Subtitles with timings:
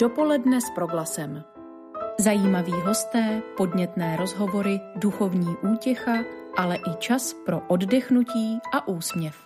[0.00, 1.44] Dopoledne s proglasem.
[2.20, 6.12] Zajímaví hosté, podnětné rozhovory, duchovní útěcha,
[6.56, 9.36] ale i čas pro oddechnutí a úsměv.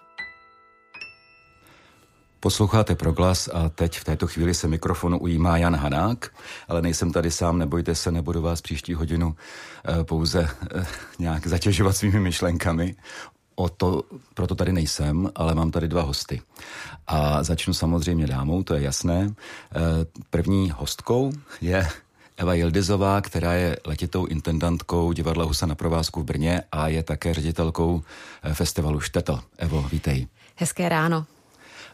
[2.40, 6.30] Posloucháte Proglas a teď v této chvíli se mikrofonu ujímá Jan Hanák,
[6.68, 9.34] ale nejsem tady sám, nebojte se, nebudu vás příští hodinu
[9.84, 10.86] eh, pouze eh,
[11.18, 12.94] nějak zatěžovat svými myšlenkami.
[13.54, 14.02] O to,
[14.34, 16.42] proto tady nejsem, ale mám tady dva hosty.
[17.06, 19.34] A začnu samozřejmě dámou, to je jasné.
[19.34, 19.80] Eh,
[20.30, 21.88] první hostkou je
[22.36, 27.34] Eva Jildizová, která je letitou intendantkou divadla Husa na provázku v Brně a je také
[27.34, 28.02] ředitelkou
[28.52, 29.40] festivalu Štetl.
[29.58, 30.26] Evo, vítej.
[30.56, 31.26] Hezké ráno.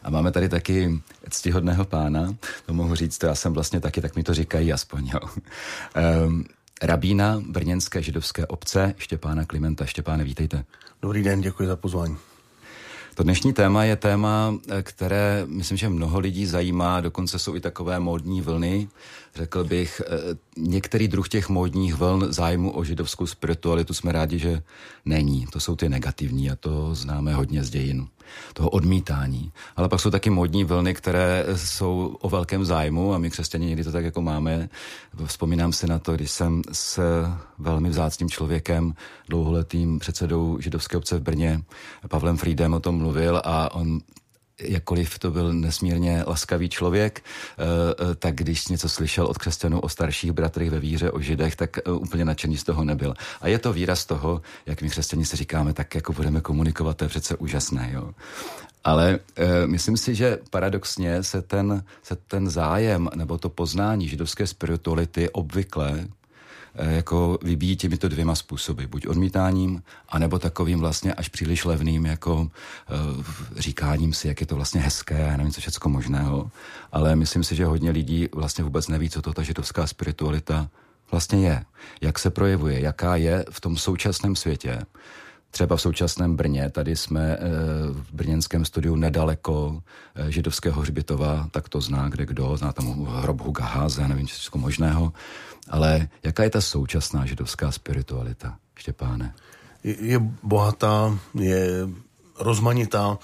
[0.03, 4.15] A máme tady taky ctihodného pána, to mohu říct, to já jsem vlastně taky, tak
[4.15, 5.07] mi to říkají aspoň.
[5.07, 5.19] Jo.
[6.25, 6.45] Um,
[6.81, 9.85] rabína Brněnské židovské obce Štěpána Klimenta.
[9.85, 10.65] Štěpáne, vítejte.
[11.01, 12.17] Dobrý den, děkuji za pozvání.
[13.15, 17.99] To dnešní téma je téma, které myslím, že mnoho lidí zajímá, dokonce jsou i takové
[17.99, 18.87] módní vlny,
[19.35, 24.63] řekl bych, eh, některý druh těch módních vln zájmu o židovskou spiritualitu jsme rádi, že
[25.05, 25.47] není.
[25.47, 28.07] To jsou ty negativní a to známe hodně z dějin
[28.53, 29.51] toho odmítání.
[29.75, 33.83] Ale pak jsou taky modní vlny, které jsou o velkém zájmu a my křesťané někdy
[33.83, 34.69] to tak jako máme.
[35.25, 36.99] Vzpomínám si na to, když jsem s
[37.57, 38.93] velmi vzácným člověkem,
[39.29, 41.61] dlouholetým předsedou židovské obce v Brně,
[42.07, 43.99] Pavlem Friedem o tom mluvil a on
[44.63, 47.63] jakkoliv to byl nesmírně laskavý člověk, eh,
[48.11, 51.77] eh, tak když něco slyšel od křesťanů o starších bratrech ve víře, o židech, tak
[51.77, 53.13] eh, úplně nadšený z toho nebyl.
[53.41, 57.05] A je to výraz toho, jak my křesťaní si říkáme, tak jako budeme komunikovat, to
[57.05, 57.89] je přece úžasné.
[57.93, 58.11] Jo?
[58.83, 64.47] Ale e, myslím si, že paradoxně se ten, se ten zájem nebo to poznání židovské
[64.47, 66.07] spirituality obvykle
[66.75, 68.85] jako vybíjí těmito dvěma způsoby.
[68.85, 72.47] Buď odmítáním, anebo takovým vlastně až příliš levným, jako uh,
[73.57, 76.51] říkáním si, jak je to vlastně hezké, já nevím, co všechno možného.
[76.91, 80.69] Ale myslím si, že hodně lidí vlastně vůbec neví, co to ta židovská spiritualita
[81.11, 81.65] vlastně je.
[82.01, 84.81] Jak se projevuje, jaká je v tom současném světě.
[85.51, 87.39] Třeba v současném Brně, tady jsme eh,
[87.91, 89.83] v brněnském studiu nedaleko
[90.29, 95.13] židovského hřbitova, tak to zná kde kdo, zná tam hrob Hugaháze, nevím, co možného.
[95.69, 99.33] Ale jaká je ta současná židovská spiritualita, Štěpáne?
[99.83, 101.87] Je, bohatá, je
[102.39, 103.17] rozmanitá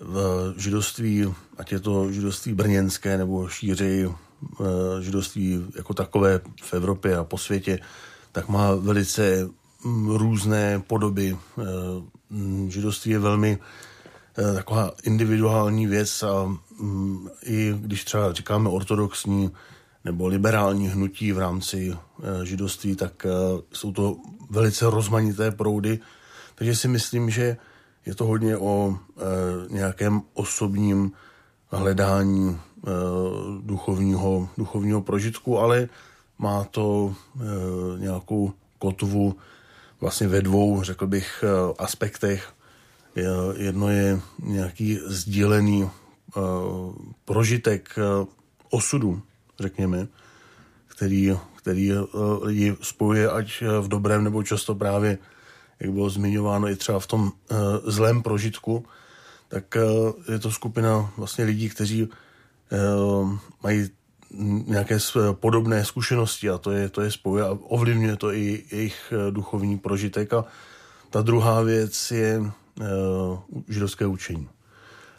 [0.00, 4.08] v židovství, ať je to židovství brněnské nebo šířej
[5.00, 7.78] židovství jako takové v Evropě a po světě,
[8.32, 9.48] tak má velice
[10.06, 11.36] různé podoby.
[12.30, 13.58] Mm, židovství je velmi
[14.38, 16.44] e, taková individuální věc a
[16.80, 19.50] mm, i když třeba říkáme ortodoxní
[20.04, 23.26] nebo liberální hnutí v rámci e, židovství, tak
[23.72, 24.16] jsou to
[24.50, 25.98] velice rozmanité proudy.
[26.54, 27.56] Takže si myslím, že
[28.06, 28.98] je to hodně o
[29.68, 31.12] nějakém osobním
[31.70, 32.60] hledání
[33.62, 35.88] duchovního, duchovního prožitku, ale
[36.38, 37.14] má to
[37.98, 39.36] nějakou kotvu
[40.00, 42.52] vlastně ve dvou, řekl bych, e, aspektech.
[43.56, 45.90] Jedno je nějaký sdílený e,
[47.24, 48.26] prožitek e,
[48.70, 49.22] osudu
[49.60, 50.06] řekněme,
[50.86, 51.96] který, který eh,
[52.42, 55.18] lidi spojuje ať eh, v dobrém nebo často právě,
[55.80, 57.32] jak bylo zmiňováno i třeba v tom
[57.84, 58.84] zlém prožitku,
[59.48, 59.76] tak
[60.32, 62.08] je to skupina vlastně lidí, kteří
[63.62, 63.90] mají
[64.66, 64.98] nějaké
[65.32, 70.32] podobné zkušenosti a to je, to je spojuje a ovlivňuje to i jejich duchovní prožitek.
[70.32, 70.44] A
[71.10, 72.48] ta druhá věc je uh,
[73.68, 74.48] židovské učení.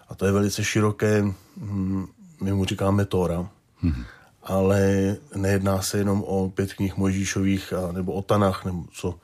[0.09, 1.23] A to je velice široké,
[1.57, 2.05] hm,
[2.41, 3.49] my mu říkáme Tóra.
[3.83, 4.05] Mm-hmm
[4.49, 9.19] ale nejedná se jenom o pět knih Mojžíšových a, nebo o Tanach, nebo co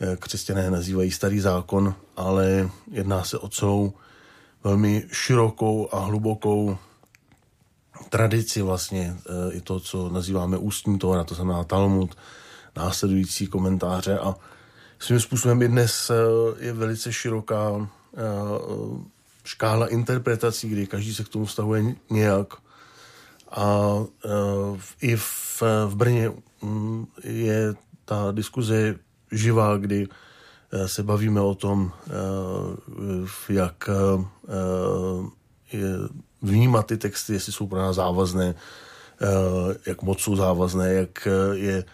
[0.00, 3.92] eh, křesťané nazývají starý zákon, ale jedná se o celou
[4.64, 6.78] velmi širokou a hlubokou
[8.08, 12.16] tradici vlastně, eh, i to, co nazýváme ústní tóra, to znamená Talmud,
[12.76, 14.18] následující komentáře.
[14.18, 14.34] A
[14.98, 16.14] svým způsobem i dnes eh,
[16.64, 17.88] je velice široká
[19.44, 22.54] škála interpretací, kdy každý se k tomu vztahuje nějak.
[23.50, 23.98] A
[25.00, 27.74] i v, v Brně um, je
[28.04, 28.96] ta diskuze
[29.32, 30.08] živá, kdy
[30.86, 31.92] se bavíme o tom,
[33.48, 33.90] jak
[36.42, 41.56] vnímat ty texty, jestli jsou pro nás závazné, uh, jak moc jsou závazné, jak uh,
[41.56, 41.84] je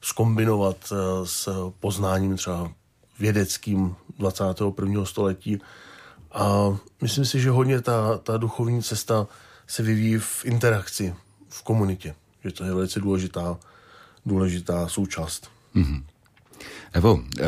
[0.00, 2.72] skombinovat uh, s poznáním třeba
[3.18, 5.04] vědeckým 21.
[5.04, 5.60] století.
[6.32, 9.26] A myslím si, že hodně ta, ta duchovní cesta
[9.66, 11.14] se vyvíjí v interakci,
[11.48, 12.14] v komunitě.
[12.44, 13.58] Že to je velice důležitá,
[14.26, 15.50] důležitá součást.
[15.74, 16.02] Mm-hmm.
[16.92, 17.44] Evo, eh,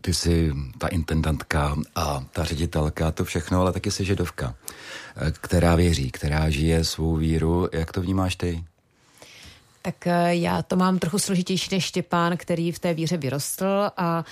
[0.00, 4.54] ty jsi ta intendantka a ta ředitelka, to všechno, ale taky jsi židovka,
[5.16, 7.68] eh, která věří, která žije svou víru.
[7.72, 8.64] Jak to vnímáš ty?
[9.82, 14.24] Tak eh, já to mám trochu složitější než Štěpán, který v té víře vyrostl a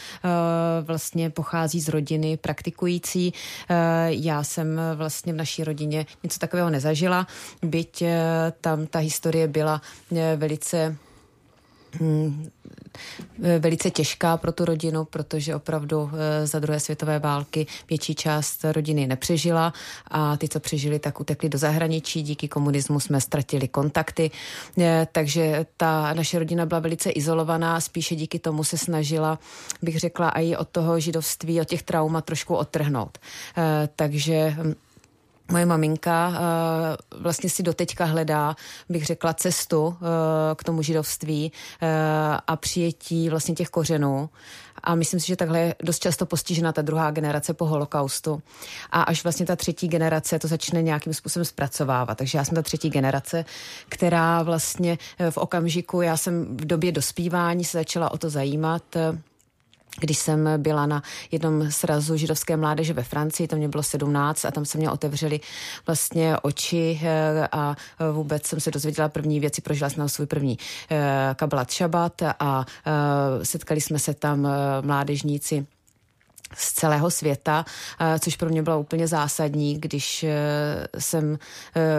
[0.83, 3.33] vlastně pochází z rodiny praktikující.
[4.07, 7.27] Já jsem vlastně v naší rodině něco takového nezažila,
[7.63, 8.03] byť
[8.61, 9.83] tam ta historie byla
[10.37, 10.97] velice
[13.59, 19.07] velice těžká pro tu rodinu, protože opravdu eh, za druhé světové války větší část rodiny
[19.07, 19.73] nepřežila
[20.11, 22.23] a ty, co přežili, tak utekli do zahraničí.
[22.23, 24.31] Díky komunismu jsme ztratili kontakty,
[24.79, 29.39] eh, takže ta naše rodina byla velice izolovaná, spíše díky tomu se snažila,
[29.83, 33.19] bych řekla, i od toho židovství, od těch traumat trošku otrhnout.
[33.57, 34.75] Eh, takže hm,
[35.51, 36.37] Moje maminka uh,
[37.23, 38.57] vlastně si doteďka hledá,
[38.89, 39.97] bych řekla, cestu uh,
[40.57, 41.53] k tomu židovství
[41.83, 41.89] uh,
[42.47, 44.31] a přijetí vlastně těch kořenů.
[44.83, 48.43] A myslím si, že takhle je dost často postižena ta druhá generace po holokaustu.
[48.91, 52.19] A až vlastně ta třetí generace to začne nějakým způsobem zpracovávat.
[52.19, 53.45] Takže já jsem ta třetí generace,
[53.89, 54.99] která vlastně
[55.31, 58.83] v okamžiku, já jsem v době dospívání se začala o to zajímat
[59.99, 64.51] když jsem byla na jednom srazu židovské mládeže ve Francii, tam mě bylo 17 a
[64.51, 65.41] tam se mě otevřely
[65.87, 67.77] vlastně oči eh, a
[68.13, 70.59] vůbec jsem se dozvěděla první věci, prožila jsem svůj první
[70.91, 74.49] eh, kabalat šabat a eh, setkali jsme se tam
[74.81, 75.67] mládežníci
[76.55, 77.65] z celého světa,
[78.21, 80.25] což pro mě bylo úplně zásadní, když
[80.99, 81.39] jsem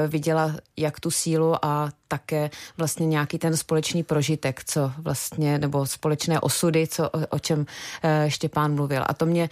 [0.07, 6.39] viděla jak tu sílu a také vlastně nějaký ten společný prožitek, co vlastně, nebo společné
[6.39, 7.65] osudy, co, o, o čem
[8.03, 9.03] e, Štěpán mluvil.
[9.07, 9.49] A to mě e,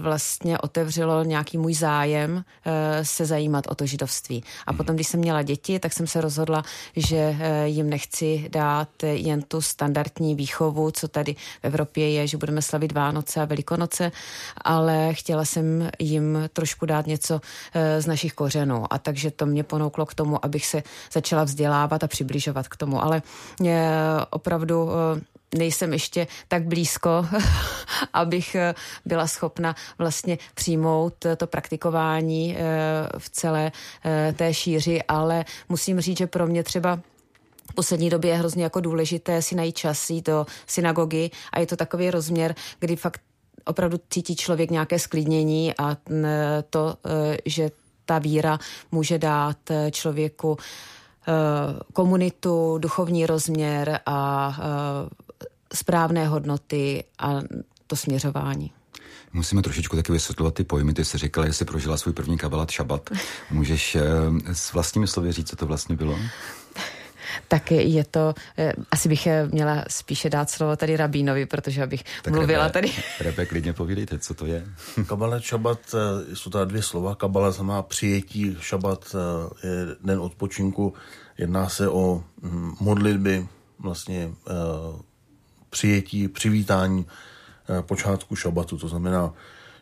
[0.00, 4.42] vlastně otevřelo nějaký můj zájem e, se zajímat o to židovství.
[4.66, 6.62] A potom, když jsem měla děti, tak jsem se rozhodla,
[6.96, 12.36] že e, jim nechci dát jen tu standardní výchovu, co tady v Evropě je, že
[12.36, 14.12] budeme slavit Vánoce a Velikonoce,
[14.64, 17.40] ale chtěla jsem jim trošku dát něco
[17.74, 18.84] e, z našich kořenů.
[18.90, 22.76] A takže to mě ponouklo k tomu, abych se začala vzdělávat vzdělávat a přibližovat k
[22.76, 23.02] tomu.
[23.02, 23.22] Ale
[23.64, 23.90] eh,
[24.30, 27.26] opravdu eh, nejsem ještě tak blízko,
[28.12, 28.74] abych eh,
[29.04, 32.56] byla schopna vlastně přijmout to praktikování
[33.18, 33.72] v celé
[34.36, 37.00] té šíři, ale musím říct, že pro mě třeba
[37.70, 41.66] v poslední době je hrozně jako důležité si najít čas jít do synagogy a je
[41.66, 43.20] to takový rozměr, kdy fakt
[43.64, 45.96] opravdu cítí člověk nějaké sklidnění a
[46.70, 46.96] to,
[47.44, 47.70] že
[48.04, 48.58] ta víra
[48.92, 49.58] může dát
[49.90, 50.56] člověku
[51.92, 55.44] komunitu, duchovní rozměr a eh,
[55.74, 57.40] správné hodnoty a
[57.86, 58.72] to směřování.
[59.32, 60.94] Musíme trošičku taky vysvětlovat ty pojmy.
[60.94, 63.10] Ty jsi říkala, že jsi prožila svůj první kabalat šabat.
[63.50, 64.02] Můžeš eh,
[64.52, 66.18] s vlastními slovy říct, co to vlastně bylo?
[67.48, 68.34] Tak je to,
[68.90, 72.92] asi bych měla spíše dát slovo tady Rabínovi, protože abych tak mluvila rebe, tady.
[73.20, 74.66] Rebe, klidně povídejte, co to je.
[75.06, 75.94] Kabalet šabat,
[76.34, 77.14] jsou tady dvě slova.
[77.14, 79.16] Kabala znamená přijetí, šabat
[79.64, 80.94] je den odpočinku.
[81.38, 83.48] Jedná se o hm, modlitby,
[83.78, 84.30] vlastně
[85.70, 87.06] přijetí, přivítání
[87.80, 88.78] počátku šabatu.
[88.78, 89.32] To znamená,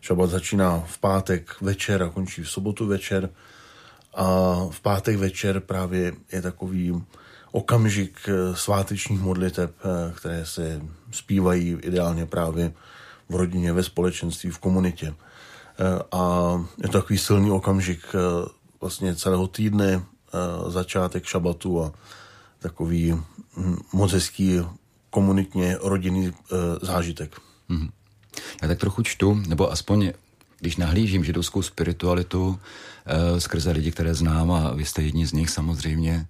[0.00, 3.30] šabat začíná v pátek večer a končí v sobotu večer.
[4.14, 7.02] A v pátek večer právě je takový
[7.54, 12.72] okamžik eh, svátečních modliteb, eh, které se zpívají ideálně právě
[13.28, 15.14] v rodině, ve společenství, v komunitě.
[15.14, 16.52] Eh, a
[16.82, 18.00] je to takový silný okamžik
[18.80, 20.02] vlastně celého týdne,
[20.68, 21.92] začátek šabatu a
[22.58, 23.12] takový
[23.56, 24.60] hm, moc hezký
[25.10, 26.32] komunitně rodinný
[26.82, 27.40] zážitek.
[27.70, 27.90] Mm-hmm.
[28.62, 30.12] Já tak trochu čtu, nebo aspoň
[30.64, 32.60] když nahlížím židovskou spiritualitu
[33.06, 36.26] e, skrze lidi, které znám, a vy jste jedni z nich samozřejmě,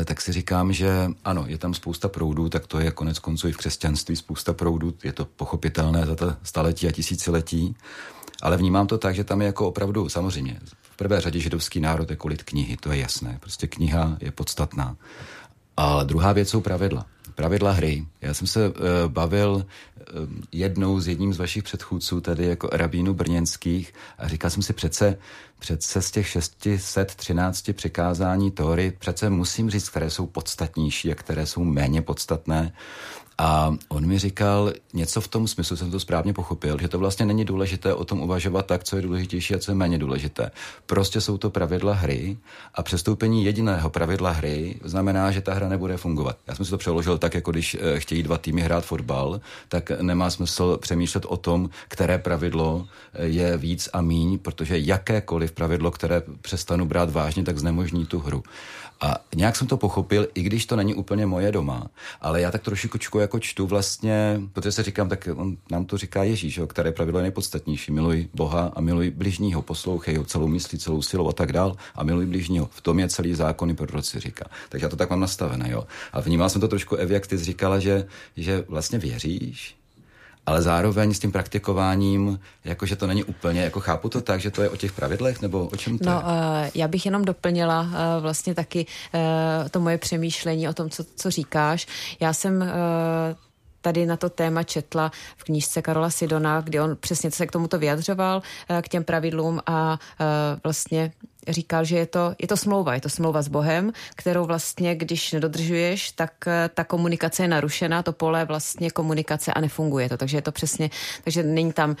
[0.00, 3.48] e, tak si říkám, že ano, je tam spousta proudů, tak to je konec konců
[3.48, 7.76] i v křesťanství spousta proudů, je to pochopitelné za ta staletí a tisíciletí,
[8.42, 12.10] ale vnímám to tak, že tam je jako opravdu, samozřejmě, v prvé řadě židovský národ
[12.10, 14.96] je kolit knihy, to je jasné, prostě kniha je podstatná.
[15.76, 18.06] A druhá věc jsou pravidla pravidla hry.
[18.20, 18.74] Já jsem se uh,
[19.08, 19.64] bavil uh,
[20.52, 25.18] jednou s jedním z vašich předchůdců, tady jako rabínu brněnských, a říkal jsem si přece,
[25.58, 31.64] přece z těch 613 přikázání Tóry, přece musím říct, které jsou podstatnější a které jsou
[31.64, 32.72] méně podstatné.
[33.38, 37.26] A on mi říkal něco v tom smyslu, jsem to správně pochopil, že to vlastně
[37.26, 40.50] není důležité o tom uvažovat tak, co je důležitější a co je méně důležité.
[40.86, 42.36] Prostě jsou to pravidla hry
[42.74, 46.36] a přestoupení jediného pravidla hry znamená, že ta hra nebude fungovat.
[46.46, 49.90] Já jsem si to přeložil tak, jako když eh, chtějí dva týmy hrát fotbal, tak
[49.90, 55.90] nemá smysl přemýšlet o tom, které pravidlo eh, je víc a míň, protože jakékoliv pravidlo,
[55.90, 58.42] které přestanu brát vážně, tak znemožní tu hru.
[59.04, 61.86] A nějak jsem to pochopil, i když to není úplně moje doma,
[62.20, 66.22] ale já tak trošičku jako čtu vlastně, protože se říkám, tak on nám to říká
[66.22, 67.92] Ježíš, jo, které pravidlo je nejpodstatnější.
[67.92, 72.04] Miluj Boha a miluj bližního, poslouchej ho celou myslí, celou silou a tak dál a
[72.04, 72.68] miluj bližního.
[72.72, 74.44] V tom je celý zákon i proroci říká.
[74.68, 75.86] Takže já to tak mám nastavené, jo.
[76.12, 78.06] A vnímal jsem to trošku, Evi, jak ty jsi říkala, že,
[78.36, 79.76] že vlastně věříš,
[80.46, 84.62] ale zároveň s tím praktikováním, jakože to není úplně, jako chápu to tak, že to
[84.62, 86.22] je o těch pravidlech, nebo o čem to no, je?
[86.22, 87.88] Uh, já bych jenom doplnila uh,
[88.20, 91.86] vlastně taky uh, to moje přemýšlení o tom, co, co říkáš.
[92.20, 92.64] Já jsem
[93.84, 97.78] tady na to téma četla v knížce Karola Sidona, kdy on přesně se k tomuto
[97.78, 98.42] vyjadřoval,
[98.82, 99.98] k těm pravidlům a
[100.64, 101.12] vlastně
[101.48, 105.32] říkal, že je to, je to smlouva, je to smlouva s Bohem, kterou vlastně, když
[105.32, 110.16] nedodržuješ, tak eh, ta komunikace je narušená, to pole vlastně komunikace a nefunguje to.
[110.16, 110.90] Takže je to přesně,
[111.24, 111.96] takže není tam,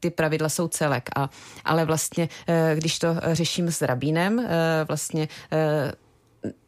[0.00, 1.08] ty pravidla jsou celek.
[1.16, 1.30] A,
[1.64, 2.28] ale vlastně,
[2.74, 4.48] když to řeším s rabínem,
[4.88, 5.28] vlastně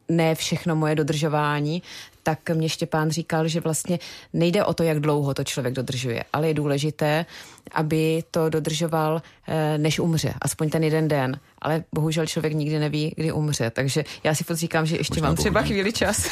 [0.08, 1.82] ne všechno moje dodržování,
[2.22, 3.98] tak mě Štěpán říkal, že vlastně
[4.32, 7.26] nejde o to, jak dlouho to člověk dodržuje, ale je důležité,
[7.72, 11.40] aby to dodržoval, eh, než umře, aspoň ten jeden den.
[11.58, 15.28] Ale bohužel člověk nikdy neví, kdy umře, takže já si furt říkám, že ještě Možná
[15.28, 16.26] mám třeba chvíli čas.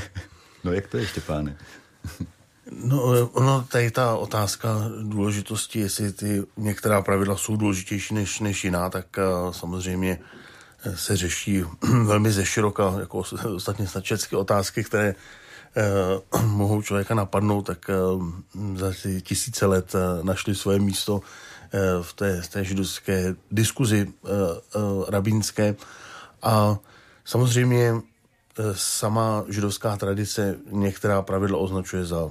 [0.64, 1.56] no jak to je, Štěpáne?
[2.84, 4.68] No, ono, tady ta otázka
[5.02, 10.18] důležitosti, jestli ty některá pravidla jsou důležitější než, než jiná, tak uh, samozřejmě
[10.94, 11.64] se řeší
[12.04, 13.22] velmi ze široka, jako
[13.54, 15.14] ostatně stačecké otázky, které
[15.76, 17.94] eh, mohou člověka napadnout, tak eh,
[18.76, 21.20] za ty tisíce let eh, našli svoje místo
[21.72, 24.78] eh, v té, té židovské diskuzi eh, eh,
[25.08, 25.74] rabínské.
[26.42, 26.78] A
[27.24, 27.94] samozřejmě
[28.72, 32.28] sama židovská tradice některá pravidla označuje za,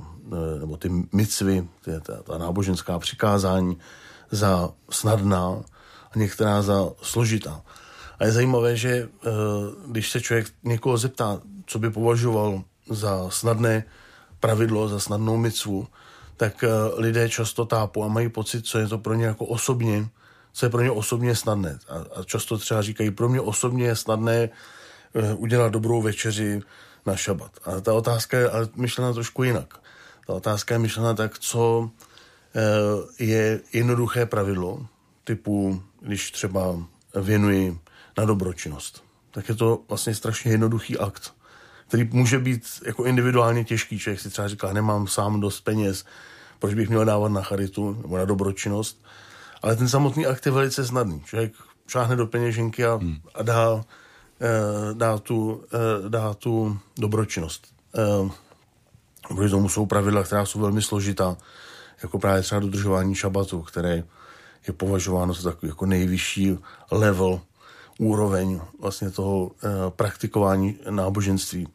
[0.59, 3.77] nebo ty micvy, ty, ta, ta náboženská přikázání,
[4.31, 5.63] za snadná
[6.11, 7.61] a některá za složitá.
[8.19, 9.29] A je zajímavé, že eh,
[9.87, 13.83] když se člověk někoho zeptá, co by považoval za snadné
[14.39, 15.87] pravidlo, za snadnou micvu,
[16.37, 20.07] tak eh, lidé často tápou a mají pocit, co je to pro ně jako osobně,
[20.53, 21.79] co je pro ně osobně snadné.
[21.89, 24.49] A, často třeba říkají, pro mě osobně je snadné
[25.15, 26.61] eh, udělat dobrou večeři
[27.05, 27.51] na šabat.
[27.63, 29.79] A ta otázka je ale myšlena trošku jinak.
[30.27, 31.89] Ta otázka je myšlena tak, co
[33.19, 34.87] je jednoduché pravidlo,
[35.23, 36.79] typu, když třeba
[37.15, 37.79] věnuji
[38.17, 39.03] na dobročinnost.
[39.31, 41.33] Tak je to vlastně strašně jednoduchý akt,
[41.87, 43.99] který může být jako individuálně těžký.
[43.99, 46.05] Člověk si třeba říká, nemám sám dost peněz,
[46.59, 49.05] proč bych měl dávat na charitu nebo na dobročinnost.
[49.61, 51.21] Ale ten samotný akt je velice snadný.
[51.21, 51.53] Člověk
[51.87, 53.17] šáhne do peněženky a, hmm.
[53.35, 53.85] a dá,
[54.41, 57.67] e, dá, tu, e, dá tu dobročinnost.
[57.97, 58.45] E,
[59.27, 61.37] Proti tomu jsou pravidla, která jsou velmi složitá,
[62.03, 64.03] jako právě třeba dodržování šabatu, které
[64.67, 66.57] je považováno za takový jako nejvyšší
[66.91, 67.41] level
[67.99, 71.67] úroveň vlastně toho eh, praktikování náboženství.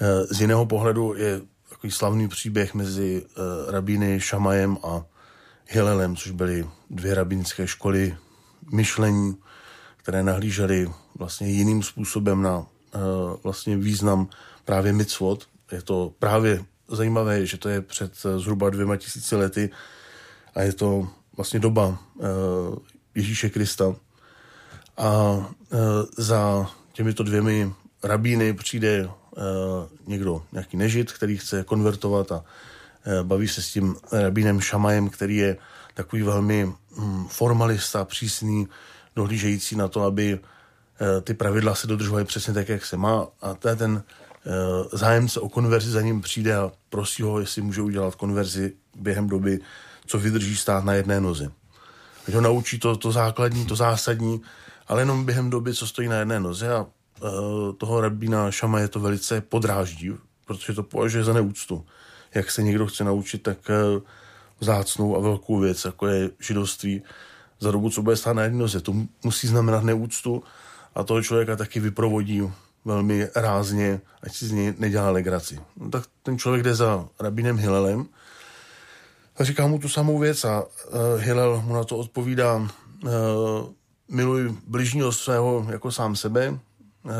[0.00, 5.04] Eh, z jiného pohledu je takový slavný příběh mezi eh, rabíny Šamajem a
[5.68, 8.16] Hillelem, což byly dvě rabínské školy
[8.72, 9.36] myšlení,
[9.96, 12.66] které nahlížely vlastně jiným způsobem na
[13.44, 14.28] vlastně význam
[14.64, 15.48] právě mitzvot.
[15.72, 19.70] Je to právě zajímavé, že to je před zhruba dvěma tisíci lety
[20.54, 21.98] a je to vlastně doba
[23.14, 23.94] Ježíše Krista,
[24.96, 25.36] a
[25.72, 25.76] e,
[26.22, 27.72] za těmito dvěmi
[28.02, 29.08] rabíny přijde e,
[30.06, 32.44] někdo, nějaký nežid, který chce konvertovat a
[33.04, 35.56] e, baví se s tím rabínem Šamajem, který je
[35.94, 38.68] takový velmi hm, formalista, přísný,
[39.16, 40.38] dohlížející na to, aby
[41.24, 43.26] ty pravidla se dodržovaly přesně tak, jak se má.
[43.40, 44.02] A to je ten
[44.92, 49.58] zájemce o konverzi za ním přijde a prosí ho, jestli může udělat konverzi během doby,
[50.06, 51.52] co vydrží stát na jedné noze.
[52.28, 54.42] Ať ho naučí to, to základní, to zásadní,
[54.88, 58.88] ale jenom během doby, co stojí na jedné noze a uh, toho rabína Šama je
[58.88, 60.12] to velice podráždí,
[60.46, 61.84] protože to považuje za neúctu.
[62.34, 64.02] Jak se někdo chce naučit tak uh,
[64.60, 67.02] vzácnou a velkou věc, jako je židovství,
[67.62, 68.80] za dobu, co bude stát na jedné noze.
[68.80, 70.42] To musí znamenat neúctu
[70.94, 72.42] a toho člověka taky vyprovodí
[72.84, 75.60] velmi rázně, ať si z něj nedělá legraci.
[75.76, 78.06] No, tak ten člověk jde za rabínem Hilelem
[79.36, 80.68] a říká mu tu samou věc a uh,
[81.16, 82.68] Hillel mu na to odpovídá, uh,
[84.12, 87.10] miluj bližního svého jako sám sebe eh,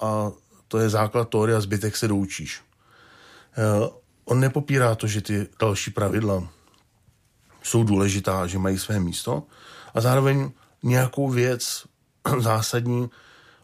[0.00, 0.32] a
[0.68, 2.62] to je základ teorie a zbytek se doučíš.
[3.58, 3.88] Eh,
[4.24, 6.48] on nepopírá to, že ty další pravidla
[7.62, 9.42] jsou důležitá, že mají své místo
[9.94, 10.50] a zároveň
[10.82, 11.84] nějakou věc
[12.38, 13.10] zásadní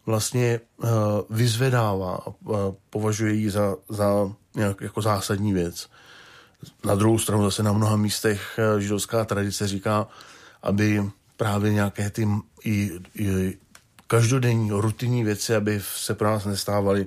[0.07, 0.89] vlastně eh,
[1.31, 2.33] vyzvedává a
[2.91, 5.89] považuje ji za, za nějak jako zásadní věc.
[6.85, 10.07] Na druhou stranu zase na mnoha místech židovská tradice říká,
[10.63, 12.29] aby právě nějaké ty
[12.65, 13.59] i, i
[14.07, 17.07] každodenní rutinní věci, aby se pro nás nestávaly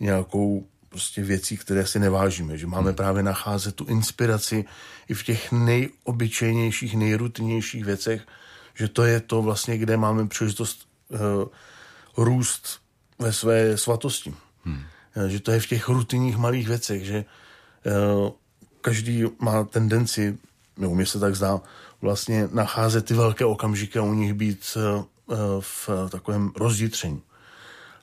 [0.00, 4.64] nějakou prostě věcí, které si nevážíme, že máme právě nacházet tu inspiraci
[5.08, 8.22] i v těch nejobyčejnějších, nejrutinnějších věcech,
[8.74, 11.18] že to je to vlastně, kde máme příležitost uh,
[12.24, 12.80] růst
[13.18, 14.34] ve své svatosti.
[14.64, 14.82] Hmm.
[15.16, 18.30] Uh, že to je v těch rutinních malých věcech, že uh,
[18.80, 20.38] každý má tendenci,
[20.76, 21.60] nebo mě se tak zdá,
[22.02, 25.04] vlastně nacházet ty velké okamžiky a u nich být uh,
[25.60, 27.22] v takovém rozdítření.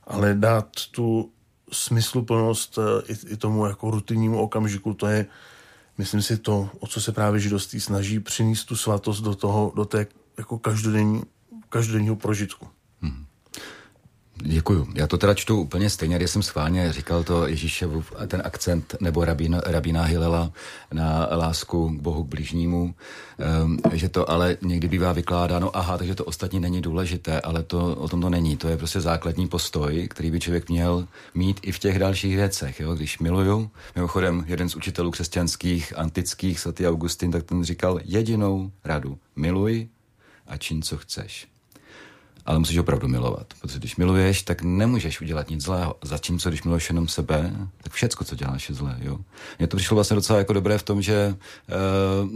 [0.08, 1.32] Ale dát tu
[1.72, 5.26] smysluplnost i, i tomu jako rutinnímu okamžiku, to je,
[5.98, 9.86] myslím si, to, o co se právě židostí snaží, přinést tu svatost do toho, do
[9.86, 11.24] té jako každodenní,
[11.70, 12.68] každodenního prožitku.
[14.42, 14.88] Děkuju.
[14.96, 19.26] Já to teda čtu úplně stejně, když jsem schválně říkal to Ježíševu, ten akcent nebo
[19.26, 20.52] rabína, rabína Hilela
[20.94, 22.96] na lásku k Bohu k blížnímu,
[23.64, 27.96] um, že to ale někdy bývá vykládáno, aha, takže to ostatní není důležité, ale to
[27.96, 28.58] o tom to není.
[28.58, 32.80] To je prostě základní postoj, který by člověk měl mít i v těch dalších věcech.
[32.80, 32.96] Jo?
[32.96, 39.18] Když miluju, mimochodem jeden z učitelů křesťanských, antických, svatý Augustin, tak ten říkal jedinou radu.
[39.36, 39.88] Miluj
[40.48, 41.55] a čin, co chceš
[42.46, 43.54] ale musíš opravdu milovat.
[43.62, 45.96] Protože když miluješ, tak nemůžeš udělat nic zlého.
[46.04, 48.98] Zatímco, když miluješ jenom sebe, tak všecko, co děláš, je zlé.
[49.02, 49.18] Jo?
[49.60, 51.36] Mně to přišlo vlastně docela jako dobré v tom, že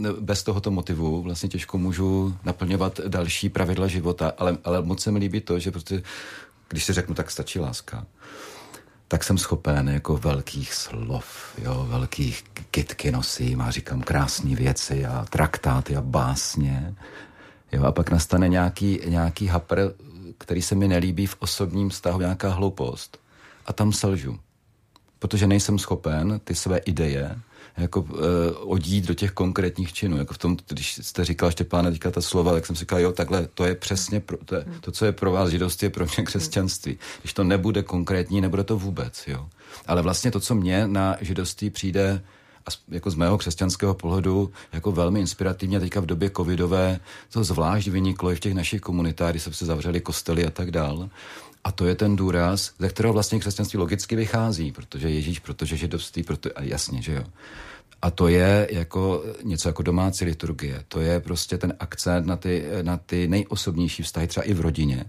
[0.00, 5.10] uh, bez tohoto motivu vlastně těžko můžu naplňovat další pravidla života, ale, ale moc se
[5.10, 6.02] mi líbí to, že prostě,
[6.68, 8.06] když si řeknu, tak stačí láska,
[9.08, 11.26] tak jsem schopen jako velkých slov,
[11.62, 16.94] jo, velkých kytky nosím a říkám krásné věci a traktáty a básně
[17.72, 19.80] Jo, a pak nastane nějaký, nějaký hapr,
[20.38, 23.18] který se mi nelíbí v osobním vztahu, nějaká hloupost.
[23.66, 24.38] A tam selžu.
[25.18, 27.36] Protože nejsem schopen ty své ideje
[27.76, 28.18] jako uh,
[28.54, 30.18] odít do těch konkrétních činů.
[30.18, 33.12] Jako v tom, když jste říkal Štěpána teďka ta slova, tak jsem si říkal, jo,
[33.12, 36.06] takhle, to je přesně, pro, to, je, to, co je pro vás židovství, je pro
[36.16, 36.98] mě křesťanství.
[37.22, 39.48] Když to nebude konkrétní, nebude to vůbec, jo.
[39.86, 42.22] Ale vlastně to, co mě na židovství přijde
[42.88, 47.00] jako z mého křesťanského pohledu jako velmi inspirativně teďka v době covidové
[47.32, 51.10] to zvlášť vyniklo i v těch našich komunitách, kdy se zavřeli kostely a tak dál.
[51.64, 56.22] A to je ten důraz, ze kterého vlastně křesťanství logicky vychází, protože Ježíš, protože židovství,
[56.22, 57.24] proto, a jasně, že jo.
[58.02, 60.84] A to je jako něco jako domácí liturgie.
[60.88, 65.04] To je prostě ten akcent na ty, na ty nejosobnější vztahy, třeba i v rodině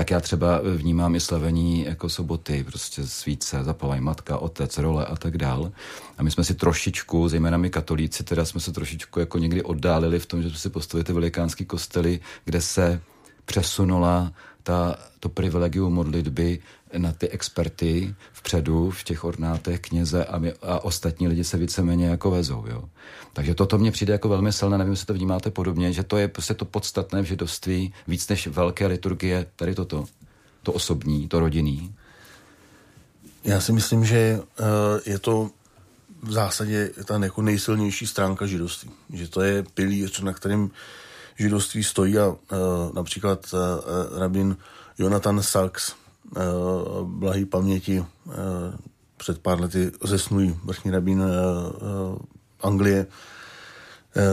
[0.00, 5.16] tak já třeba vnímám i slavení jako soboty, prostě svíce, zapalají matka, otec, role a
[5.16, 5.72] tak dál.
[6.18, 10.18] A my jsme si trošičku, zejména my katolíci, teda jsme se trošičku jako někdy oddálili
[10.18, 13.00] v tom, že jsme si postavili ty velikánské kostely, kde se
[13.44, 16.58] přesunula ta, to privilegium modlitby
[16.98, 22.06] na ty experty vpředu v těch ornátech kněze a, my, a ostatní lidi se víceméně
[22.06, 22.64] jako vezou.
[22.66, 22.84] Jo.
[23.32, 26.28] Takže toto mně přijde jako velmi silné, nevím, jestli to vnímáte podobně, že to je
[26.28, 30.04] prostě to podstatné v židovství, víc než velké liturgie, tady toto,
[30.62, 31.94] to osobní, to rodinný.
[33.44, 34.66] Já si myslím, že uh,
[35.06, 35.50] je to
[36.22, 38.90] v zásadě ta nejsilnější stránka židovství.
[39.12, 40.70] Že to je pilíř, na kterém
[41.42, 42.36] židovství stojí a uh,
[42.94, 44.56] například uh, rabin
[44.98, 45.92] Jonathan Sachs,
[47.02, 48.04] blahý paměti,
[49.16, 51.24] před pár lety zesnulý vrchní rabín
[52.60, 53.06] Anglie,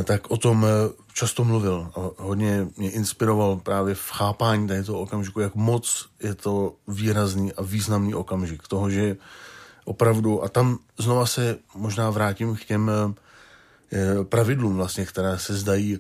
[0.04, 0.66] tak o tom
[1.14, 1.92] často mluvil.
[1.96, 7.62] A hodně mě inspiroval právě v chápání toho okamžiku, jak moc je to výrazný a
[7.62, 9.18] významný okamžik toho, že
[9.86, 12.92] opravdu, a tam znova se možná vrátím k těm
[14.24, 16.00] pravidlům vlastně, které se zdají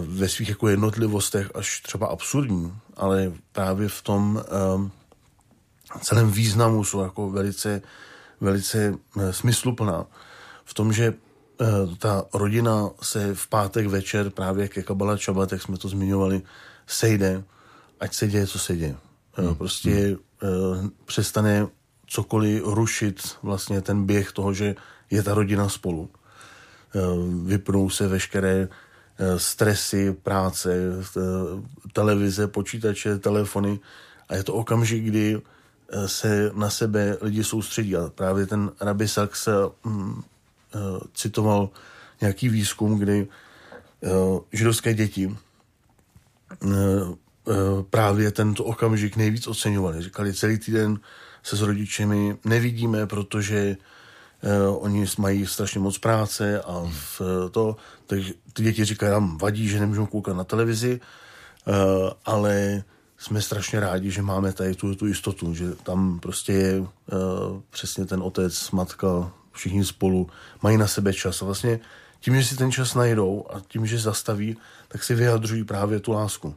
[0.00, 4.42] ve svých jako jednotlivostech až třeba absurdní, ale právě v tom
[4.74, 4.92] um,
[6.00, 7.82] celém významu jsou jako velice,
[8.40, 10.06] velice uh, smysluplná.
[10.64, 15.62] V tom, že uh, ta rodina se v pátek večer právě ke Kabala Čabat, jak
[15.62, 16.42] jsme to zmiňovali,
[16.86, 17.44] sejde,
[18.00, 18.96] ať se děje, co se děje.
[19.32, 19.54] Hmm.
[19.54, 21.66] Prostě uh, přestane
[22.06, 24.74] cokoliv rušit vlastně ten běh toho, že
[25.10, 26.10] je ta rodina spolu.
[26.94, 28.68] Uh, vypnou se veškeré Eh,
[29.36, 30.74] stresy, práce,
[31.16, 31.20] eh,
[31.92, 33.80] televize, počítače, telefony
[34.28, 37.96] a je to okamžik, kdy eh, se na sebe lidi soustředí.
[37.96, 39.48] A právě ten Rabbi Sachs
[39.84, 40.22] mm,
[41.14, 41.68] citoval
[42.20, 43.28] nějaký výzkum, kdy
[44.52, 45.36] židovské děti
[47.90, 50.02] právě tento okamžik nejvíc oceňovali.
[50.02, 51.00] Říkali, celý týden
[51.42, 53.76] se s rodičemi nevidíme, protože
[54.78, 57.76] oni mají strašně moc práce a v, uh, to,
[58.06, 61.00] takže ty děti říkají, nám vadí, že nemůžou koukat na televizi,
[61.66, 61.74] uh,
[62.24, 62.84] ale
[63.18, 66.86] jsme strašně rádi, že máme tady tu, tu jistotu, že tam prostě je
[67.70, 70.30] přesně ten otec, matka, všichni spolu,
[70.62, 71.80] mají na sebe čas a vlastně
[72.20, 74.56] tím, že si ten čas najdou a tím, že zastaví,
[74.88, 76.54] tak si vyjadřují právě tu lásku.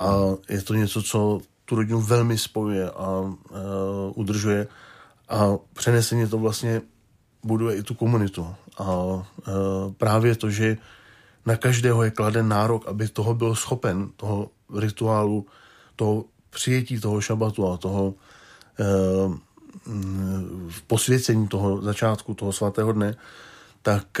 [0.00, 0.14] A
[0.48, 3.36] je to něco, co tu rodinu velmi spojuje a uh,
[4.14, 4.66] udržuje
[5.30, 6.82] a přeneseně to vlastně
[7.42, 8.54] buduje i tu komunitu.
[8.78, 9.22] A uh,
[9.96, 10.76] právě to, že
[11.46, 15.46] na každého je kladen nárok, aby toho byl schopen, toho rituálu,
[15.96, 18.14] toho přijetí toho šabatu a toho
[20.68, 23.16] v posvěcení toho začátku, toho svatého dne,
[23.82, 24.20] tak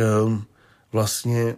[0.92, 1.56] vlastně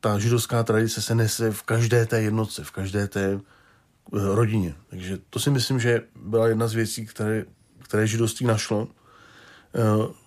[0.00, 3.40] ta židovská tradice se nese v každé té jednotce, v každé té
[4.12, 4.74] rodině.
[4.90, 7.44] Takže to si myslím, že byla jedna z věcí, které,
[7.82, 8.88] které židovství našlo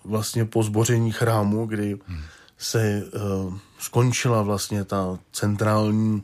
[0.04, 1.98] vlastně po zboření chrámu, kdy
[2.58, 3.04] se
[3.78, 6.22] skončila vlastně ta centrální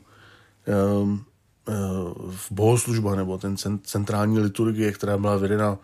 [2.29, 5.77] v bohoslužba nebo ten centrální liturgie, která byla vedena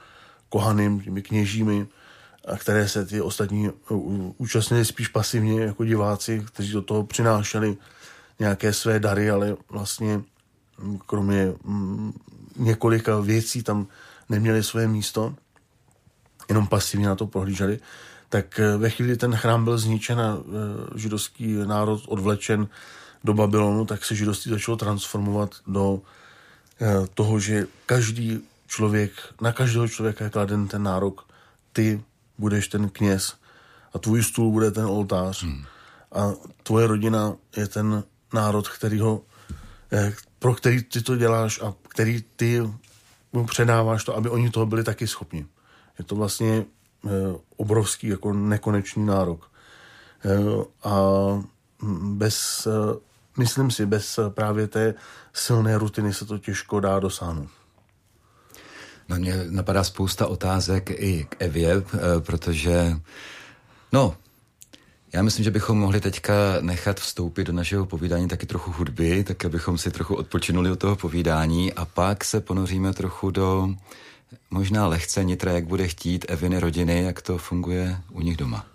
[0.50, 1.88] kohanym, těmi kněžími,
[2.48, 3.70] a které se ty ostatní
[4.38, 7.78] účastnili spíš pasivně jako diváci, kteří do toho přinášeli
[8.40, 10.22] nějaké své dary, ale vlastně
[11.06, 11.54] kromě
[12.58, 13.88] několika věcí tam
[14.30, 15.36] neměli své místo,
[16.50, 17.80] jenom pasivně na to prohlíželi,
[18.30, 22.68] tak eh, ve chvíli ten chrám byl zničen a eh, židovský národ odvlečen
[23.24, 26.02] do Babylonu, tak se židovství začalo transformovat do
[26.82, 31.28] eh, toho, že každý člověk, na každého člověka je kladen ten nárok,
[31.74, 32.02] ty
[32.38, 33.34] budeš ten kněz
[33.94, 35.66] a tvůj stůl bude ten oltář hmm.
[36.12, 36.32] a
[36.64, 38.04] tvoje rodina je ten
[38.34, 39.22] národ, který ho,
[39.92, 42.62] eh, pro který ty to děláš a který ty
[43.34, 45.46] mu předáváš to, aby oni toho byli taky schopni.
[46.00, 46.66] Je to vlastně
[47.06, 47.10] eh,
[47.58, 49.52] obrovský, jako nekonečný nárok.
[50.26, 51.00] Eh, a
[52.02, 52.68] bez,
[53.38, 54.94] myslím si, bez právě té
[55.34, 57.50] silné rutiny se to těžko dá dosáhnout.
[59.10, 62.98] Na mě napadá spousta otázek i k Evě, eh, protože,
[63.92, 64.16] no,
[65.14, 69.46] já myslím, že bychom mohli teďka nechat vstoupit do našeho povídání taky trochu hudby, tak
[69.46, 73.76] abychom si trochu odpočinuli od toho povídání a pak se ponoříme trochu do
[74.52, 78.66] možná lehce nitra, jak bude chtít Eviny rodiny, jak to funguje u nich doma.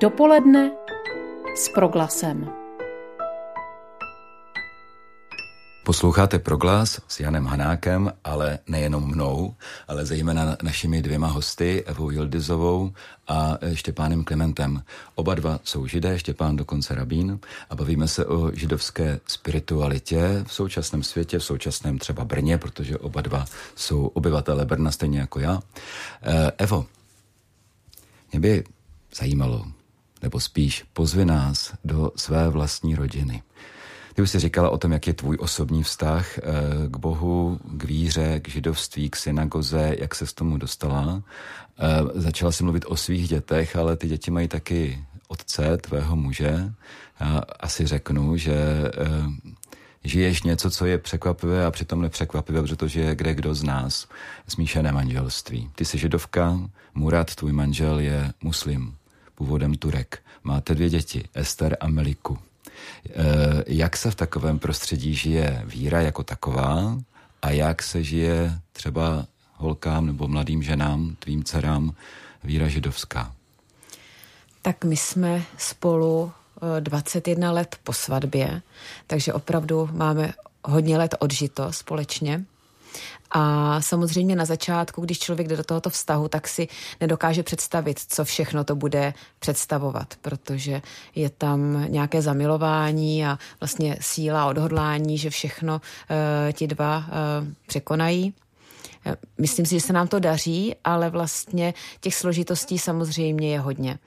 [0.00, 0.70] Dopoledne
[1.56, 2.65] s proglasem.
[5.86, 9.54] Posloucháte Proglas s Janem Hanákem, ale nejenom mnou,
[9.88, 12.92] ale zejména našimi dvěma hosty, Evou Jildizovou
[13.28, 14.82] a Štěpánem Klementem.
[15.14, 21.02] Oba dva jsou židé, Štěpán dokonce rabín a bavíme se o židovské spiritualitě v současném
[21.02, 23.44] světě, v současném třeba Brně, protože oba dva
[23.76, 25.62] jsou obyvatele Brna stejně jako já.
[26.22, 26.86] Eh, Evo,
[28.32, 28.64] mě by
[29.16, 29.66] zajímalo,
[30.22, 33.42] nebo spíš pozvi nás do své vlastní rodiny.
[34.16, 36.42] Ty už jsi říkala o tom, jak je tvůj osobní vztah eh,
[36.88, 41.22] k Bohu, k víře, k židovství, k synagoze, jak se s tomu dostala.
[41.78, 46.72] Eh, začala si mluvit o svých dětech, ale ty děti mají taky otce, tvého muže.
[47.20, 49.52] Já asi řeknu, že eh,
[50.04, 54.08] žiješ něco, co je překvapivé a přitom nepřekvapivé, protože to žije kde kdo z nás.
[54.48, 55.70] Smíšené manželství.
[55.74, 56.60] Ty jsi židovka,
[56.94, 58.94] Murat, tvůj manžel, je muslim,
[59.34, 60.18] původem Turek.
[60.44, 62.38] Máte dvě děti, Ester a Meliku.
[62.66, 63.12] Eh,
[63.66, 66.98] jak se v takovém prostředí žije víra jako taková
[67.42, 71.94] a jak se žije třeba holkám nebo mladým ženám, tvým dcerám,
[72.44, 73.32] víra židovská?
[74.62, 76.32] Tak my jsme spolu
[76.80, 78.62] 21 eh, let po svatbě,
[79.06, 80.32] takže opravdu máme
[80.64, 82.44] hodně let odžito společně.
[83.30, 86.68] A samozřejmě na začátku, když člověk jde do tohoto vztahu, tak si
[87.00, 90.82] nedokáže představit, co všechno to bude představovat, protože
[91.14, 97.04] je tam nějaké zamilování a vlastně síla odhodlání, že všechno uh, ti dva uh,
[97.66, 98.34] překonají.
[99.38, 103.98] Myslím si, že se nám to daří, ale vlastně těch složitostí samozřejmě je hodně.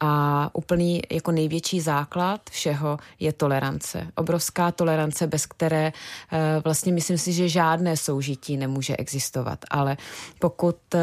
[0.00, 4.06] A úplný jako největší základ všeho je tolerance.
[4.14, 5.92] Obrovská tolerance, bez které
[6.32, 9.58] eh, vlastně myslím si, že žádné soužití nemůže existovat.
[9.70, 9.96] Ale
[10.38, 11.00] pokud eh,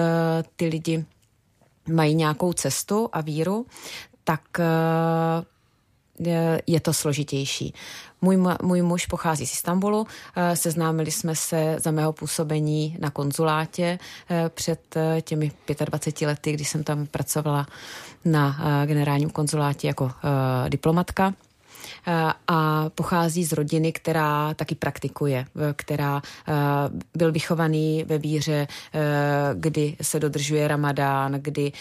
[0.55, 1.05] ty lidi
[1.89, 3.65] mají nějakou cestu a víru,
[4.23, 4.63] tak eh,
[6.67, 7.73] je to složitější.
[8.21, 13.99] Můj, můj muž pochází z Istanbulu, eh, seznámili jsme se za mého působení na konzulátě
[14.29, 15.51] eh, před eh, těmi
[15.85, 17.67] 25 lety, kdy jsem tam pracovala
[18.25, 20.11] na generálním konzulátě jako
[20.69, 21.33] diplomatka
[22.47, 26.21] a pochází z rodiny, která taky praktikuje, která
[27.17, 28.67] byl vychovaný ve víře,
[29.53, 31.71] kdy se dodržuje ramadán, kdy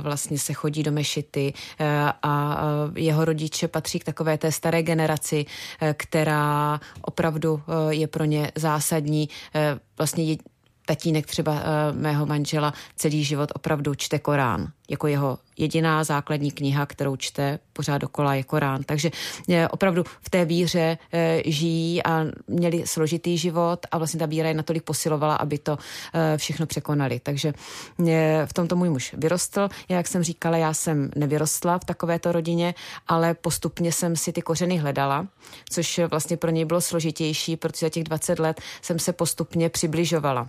[0.00, 1.52] vlastně se chodí do mešity
[2.22, 2.62] a
[2.96, 5.46] jeho rodiče patří k takové té staré generaci,
[5.92, 9.28] která opravdu je pro ně zásadní.
[9.98, 10.36] Vlastně
[10.88, 11.60] tatínek třeba uh,
[11.92, 17.98] mého manžela celý život opravdu čte Korán jako jeho jediná základní kniha, kterou čte pořád
[17.98, 18.82] dokola je Korán.
[18.82, 19.10] Takže
[19.48, 24.48] eh, opravdu v té víře eh, žijí a měli složitý život a vlastně ta víra
[24.48, 25.78] je natolik posilovala, aby to
[26.14, 27.20] eh, všechno překonali.
[27.20, 27.52] Takže
[28.46, 29.68] v tomto můj muž vyrostl.
[29.88, 32.74] Já, jak jsem říkala, já jsem nevyrostla v takovéto rodině,
[33.08, 35.26] ale postupně jsem si ty kořeny hledala,
[35.70, 40.48] což vlastně pro něj bylo složitější, protože za těch 20 let jsem se postupně přibližovala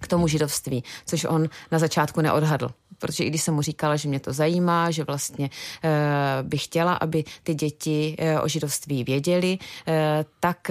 [0.00, 4.08] k tomu židovství, což on na začátku neodhadl protože i když jsem mu říkala, že
[4.08, 5.50] mě to zajímá, že vlastně
[5.84, 9.94] uh, bych chtěla, aby ty děti uh, o židovství věděli, uh,
[10.40, 10.70] tak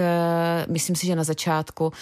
[0.68, 1.92] myslím si, že na začátku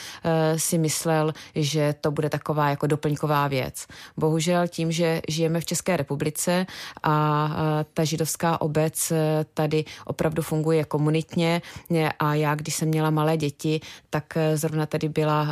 [0.57, 3.87] si myslel, že to bude taková jako doplňková věc.
[4.17, 6.67] Bohužel tím, že žijeme v České republice
[7.03, 7.49] a
[7.95, 9.13] ta židovská obec
[9.55, 11.63] tady opravdu funguje komunitně
[12.19, 15.47] a já, když jsem měla malé děti, tak zrovna tady byla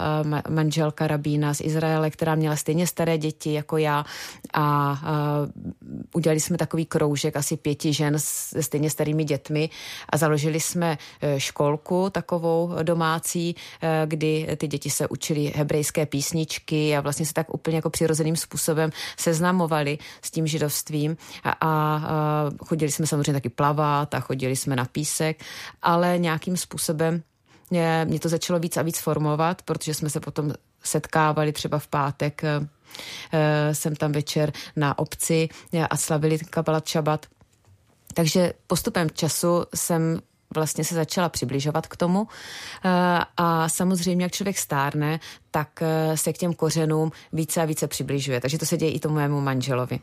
[0.48, 4.04] manželka rabína z Izraele, která měla stejně staré děti jako já
[4.52, 5.46] a a
[6.14, 9.70] udělali jsme takový kroužek asi pěti žen se stejně starými dětmi
[10.08, 16.96] a založili jsme e, školku takovou domácí, e, kdy ty děti se učili hebrejské písničky
[16.96, 21.16] a vlastně se tak úplně jako přirozeným způsobem seznamovali s tím židovstvím.
[21.44, 22.02] A, a,
[22.66, 25.42] chodili jsme samozřejmě taky plavat a chodili jsme na písek,
[25.82, 27.22] ale nějakým způsobem
[27.70, 30.52] mě, mě to začalo víc a víc formovat, protože jsme se potom
[30.86, 32.68] setkávali třeba v pátek e,
[33.32, 37.26] Eh, jsem tam večer na obci eh, a slavili Kabbalat Shabbat.
[38.14, 40.20] Takže postupem času jsem
[40.54, 42.28] vlastně se začala přibližovat k tomu
[42.84, 42.90] eh,
[43.36, 45.20] a samozřejmě, jak člověk stárne,
[45.50, 45.82] tak
[46.14, 48.40] se k těm kořenům více a více přibližuje.
[48.40, 50.00] Takže to se děje i tomu mému manželovi.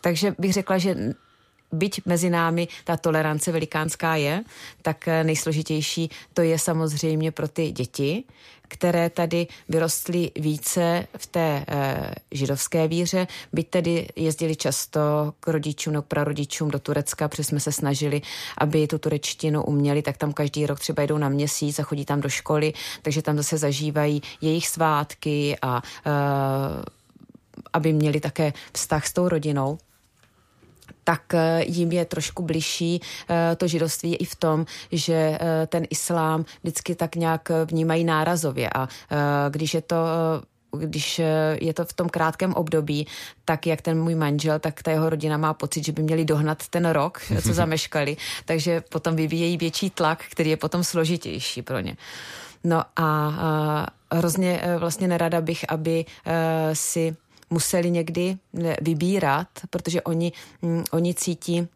[0.00, 0.96] Takže bych řekla, že
[1.72, 4.44] byť mezi námi ta tolerance velikánská je,
[4.82, 8.24] tak nejsložitější to je samozřejmě pro ty děti,
[8.72, 15.00] které tady vyrostly více v té e, židovské víře, byť tedy jezdili často
[15.40, 18.22] k rodičům nebo prarodičům do Turecka, protože jsme se snažili,
[18.58, 22.20] aby tu turečtinu uměli, tak tam každý rok třeba jdou na měsíc a chodí tam
[22.20, 26.10] do školy, takže tam zase zažívají jejich svátky a e,
[27.72, 29.78] aby měli také vztah s tou rodinou
[31.04, 35.84] tak eh, jim je trošku bližší eh, to židovství i v tom, že eh, ten
[35.90, 38.88] islám vždycky tak nějak vnímají nárazově a
[39.50, 39.96] když je to
[40.76, 41.20] když
[41.60, 43.06] je to v tom krátkém období,
[43.44, 46.68] tak jak ten můj manžel, tak ta jeho rodina má pocit, že by měli dohnat
[46.68, 51.96] ten rok, co zameškali, takže potom vyvíjejí větší tlak, který je potom složitější pro ně.
[52.64, 53.86] No a, a
[54.16, 56.04] hrozně vlastně nerada bych, aby
[56.72, 57.16] si
[57.52, 58.36] museli někdy
[58.80, 61.68] vybírat, protože oni, mm, oni cítí,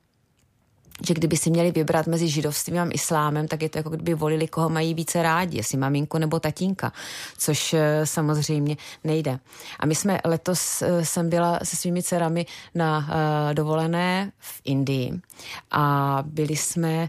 [1.04, 4.48] že kdyby si měli vybrat mezi židovstvím a islámem, tak je to jako kdyby volili,
[4.48, 6.92] koho mají více rádi, jestli maminku nebo tatínka,
[7.38, 9.38] což eh, samozřejmě nejde.
[9.80, 15.20] A my jsme letos, eh, jsem byla se svými dcerami na uh, dovolené v Indii
[15.70, 17.08] a byli jsme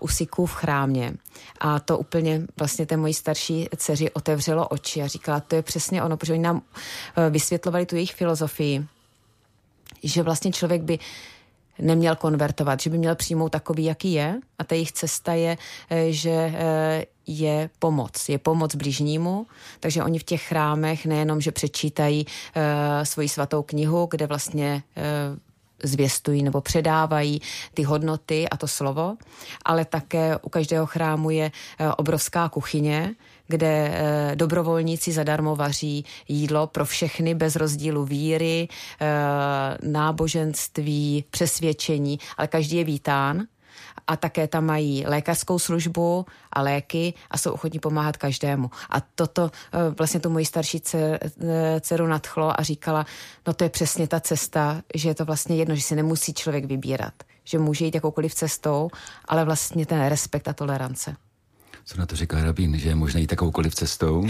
[0.00, 1.12] u Siků v chrámě
[1.60, 6.02] a to úplně vlastně té mojí starší dceři otevřelo oči a říkala, to je přesně
[6.02, 6.62] ono, protože oni nám
[7.30, 8.86] vysvětlovali tu jejich filozofii,
[10.02, 10.98] že vlastně člověk by
[11.80, 15.58] neměl konvertovat, že by měl přijmout takový, jaký je a ta jejich cesta je,
[15.90, 18.28] eh, že eh, je pomoc.
[18.28, 19.46] Je pomoc bližnímu,
[19.80, 22.62] takže oni v těch chrámech nejenom, že přečítají uh,
[23.04, 24.82] svoji svatou knihu, kde vlastně
[25.82, 27.40] zvěstují nebo předávají
[27.74, 29.16] ty hodnoty a to slovo,
[29.64, 31.50] ale také u každého chrámu je
[31.96, 33.14] obrovská kuchyně,
[33.48, 38.68] kde eh, dobrovolníci zadarmo vaří jídlo pro všechny bez rozdílu víry,
[39.00, 39.06] eh,
[39.82, 43.46] náboženství, přesvědčení, ale každý je vítán
[44.06, 48.70] a také tam mají lékařskou službu a léky a jsou ochotní pomáhat každému.
[48.90, 50.80] A toto eh, vlastně tu moji starší
[51.80, 53.06] dceru nadchlo a říkala,
[53.46, 56.64] no to je přesně ta cesta, že je to vlastně jedno, že si nemusí člověk
[56.64, 58.88] vybírat, že může jít jakoukoliv cestou,
[59.24, 61.16] ale vlastně ten respekt a tolerance.
[61.88, 64.26] Co na to říká Rabín, že je možné jít takovoukoliv cestou?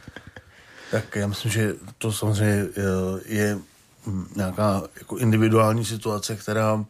[0.90, 3.58] tak já myslím, že to samozřejmě eh, je
[4.36, 6.84] nějaká jako individuální situace, která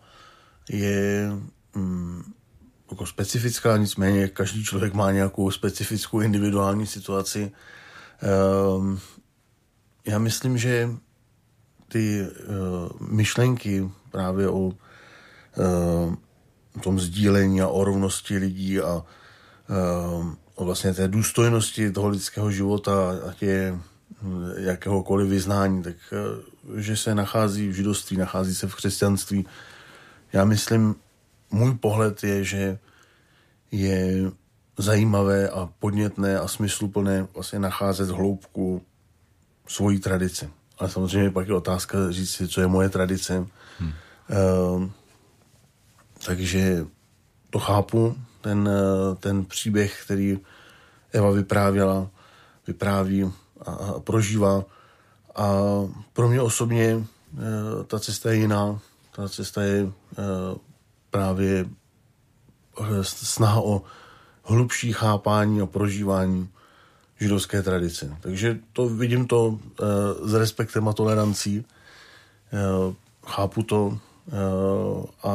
[0.68, 1.30] je
[1.74, 2.32] mm,
[2.90, 7.52] jako specifická, nicméně každý člověk má nějakou specifickou individuální situaci.
[8.22, 8.98] Ehm,
[10.06, 10.88] já myslím, že
[11.88, 12.26] ty eh,
[13.00, 19.04] myšlenky právě o eh, tom sdílení a o rovnosti lidí a
[20.54, 22.92] o vlastně té důstojnosti toho lidského života,
[23.28, 23.78] ať je
[24.22, 29.46] hm, jakéhokoliv vyznání, tak eh, že se nachází v židovství, nachází se v křesťanství.
[30.32, 30.94] Já myslím,
[31.50, 32.78] můj pohled je, že
[33.70, 34.30] je
[34.78, 38.82] zajímavé a podnětné a smysluplné vlastně nacházet hloubku
[39.68, 40.50] svojí tradice.
[40.78, 43.46] Ale samozřejmě pak je otázka říct si, co je moje tradice.
[43.78, 43.92] Hmm.
[44.78, 44.88] Uh,
[46.26, 46.86] takže
[47.50, 50.38] to chápu, ten, uh, ten příběh, který
[51.12, 52.10] Eva vyprávěla,
[52.66, 54.64] vypráví a, a prožívá.
[55.34, 55.52] A
[56.12, 57.04] pro mě osobně uh,
[57.86, 58.78] ta cesta je jiná.
[59.16, 59.90] Ta cesta je uh,
[61.10, 61.66] právě
[63.02, 63.82] snaha o
[64.44, 66.48] hlubší chápání a prožívání
[67.20, 68.16] židovské tradice.
[68.20, 69.58] Takže to vidím to
[70.22, 71.64] s respektem a tolerancí.
[73.26, 73.98] Chápu to
[75.22, 75.34] a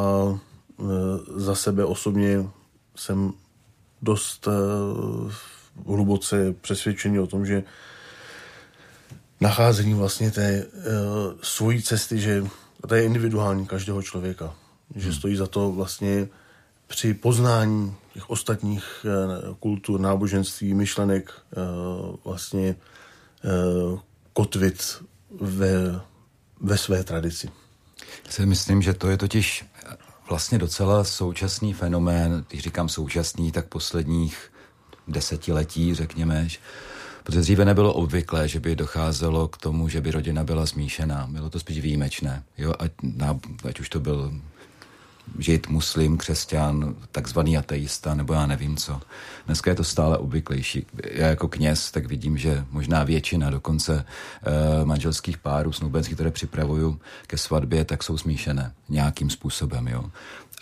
[1.35, 2.49] za sebe osobně
[2.95, 3.33] jsem
[4.01, 5.31] dost uh,
[5.85, 7.63] hluboce přesvědčený o tom, že
[9.41, 10.81] nacházení vlastně té uh,
[11.41, 12.45] svojí cesty, že
[12.87, 14.55] to je individuální každého člověka.
[14.95, 15.13] Že hmm.
[15.13, 16.27] stojí za to vlastně
[16.87, 21.61] při poznání těch ostatních eh, kultur, náboženství, myšlenek eh,
[22.25, 22.75] vlastně
[23.45, 23.99] eh,
[24.33, 25.03] kotvit
[25.41, 26.01] ve,
[26.61, 27.49] ve své tradici.
[28.25, 29.65] Já si myslím, že to je totiž
[30.29, 34.51] vlastně docela současný fenomén, když říkám současný, tak posledních
[35.07, 36.47] desetiletí, řekněme,
[37.23, 41.27] protože dříve nebylo obvyklé, že by docházelo k tomu, že by rodina byla zmíšená.
[41.31, 42.43] Bylo to spíš výjimečné.
[42.57, 42.73] Jo?
[42.79, 44.33] Ať, na, ať už to byl
[45.39, 49.01] žid, muslim, křesťan, takzvaný ateista, nebo já nevím co.
[49.45, 50.85] Dneska je to stále obvyklejší.
[51.11, 54.05] Já jako kněz tak vidím, že možná většina dokonce
[54.81, 59.87] e, manželských párů snoubenských, které připravuju ke svatbě, tak jsou smíšené nějakým způsobem.
[59.87, 60.05] Jo.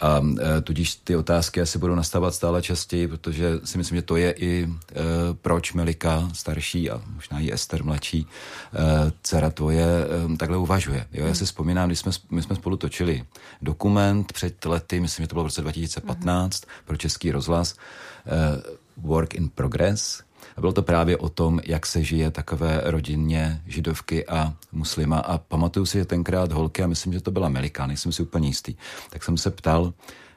[0.02, 0.22] A
[0.58, 4.32] e, tudíž ty otázky asi budou nastávat stále častěji, protože si myslím, že to je
[4.32, 4.96] i e,
[5.34, 9.86] proč Melika starší a možná i Ester mladší e, dcera tvoje
[10.38, 11.08] takhle uvažuje.
[11.14, 13.24] Jo, já si vzpomínám, když jsme, my jsme spolu točili
[13.62, 16.68] dokument před lety, myslím, že to bylo v roce 2015 mm-hmm.
[16.86, 17.76] pro Český rozhlas,
[18.98, 20.24] Work in Progress,
[20.58, 25.20] a bylo to právě o tom, jak se žije takové rodině židovky a muslima.
[25.20, 28.48] A pamatuju si, že tenkrát holky, a myslím, že to byla Melika, nejsem si úplně
[28.48, 28.76] jistý,
[29.10, 29.94] tak jsem se ptal,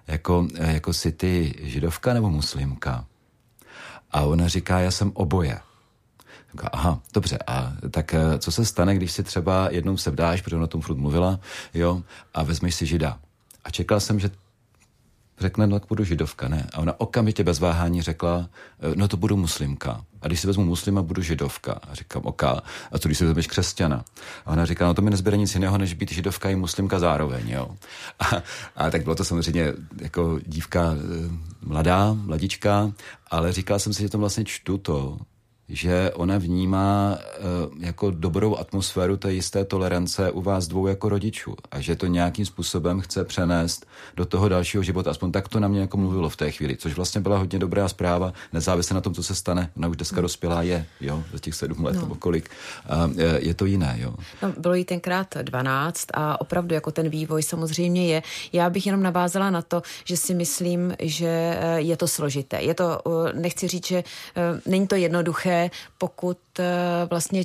[0.07, 3.05] jako, jako si ty židovka nebo muslimka?
[4.11, 5.59] A ona říká, já jsem oboje.
[6.52, 10.42] Říká, aha, dobře, a tak eh, co se stane, když si třeba jednou se vdáš,
[10.42, 11.40] protože ona o tom furt mluvila,
[11.74, 12.02] jo,
[12.35, 13.18] a vezmeš si žida.
[13.64, 14.31] A čekal jsem, že
[15.38, 16.66] řekne, no tak budu židovka, ne?
[16.72, 18.49] A ona okamžitě bez váhání řekla,
[18.92, 20.05] e, no to budu muslimka.
[20.22, 21.72] A když si vezmu muslima, budu židovka.
[21.72, 22.42] A říkám, ok.
[22.42, 22.62] A
[22.99, 24.05] co když si vezmeš křesťana?
[24.46, 27.49] A ona říká, no to mi nezbere nic jiného, než být židovka i muslimka zároveň,
[27.49, 27.70] jo.
[28.18, 28.42] A,
[28.77, 30.96] a tak bylo to samozřejmě jako dívka e,
[31.62, 32.92] mladá, mladička,
[33.31, 35.18] ale říkal jsem si, že to vlastně čtu to,
[35.68, 41.57] že ona vnímá e, jako dobrou atmosféru té jisté tolerance u vás dvou jako rodičů
[41.70, 45.11] a že to nějakým způsobem chce přenést do toho dalšího života.
[45.11, 47.88] Aspoň tak to na mě jako mluvilo v té chvíli, což vlastně byla hodně dobrá
[47.88, 49.70] zpráva, nezávisle na tom, co se stane.
[49.76, 52.00] Ona už dneska dospělá je, jo, za těch sedm let no.
[52.00, 52.50] nebo kolik.
[52.88, 54.14] A je, je to jiné, jo.
[54.42, 58.22] No, bylo jí tenkrát 12 a opravdu jako ten vývoj samozřejmě je.
[58.52, 62.62] Já bych jenom navázala na to, že si myslím, že je to složité.
[62.62, 63.00] Je to,
[63.35, 64.05] nechci říct, že
[64.66, 65.56] není to jednoduché,
[65.99, 66.64] pokud eh,
[67.11, 67.45] vlastně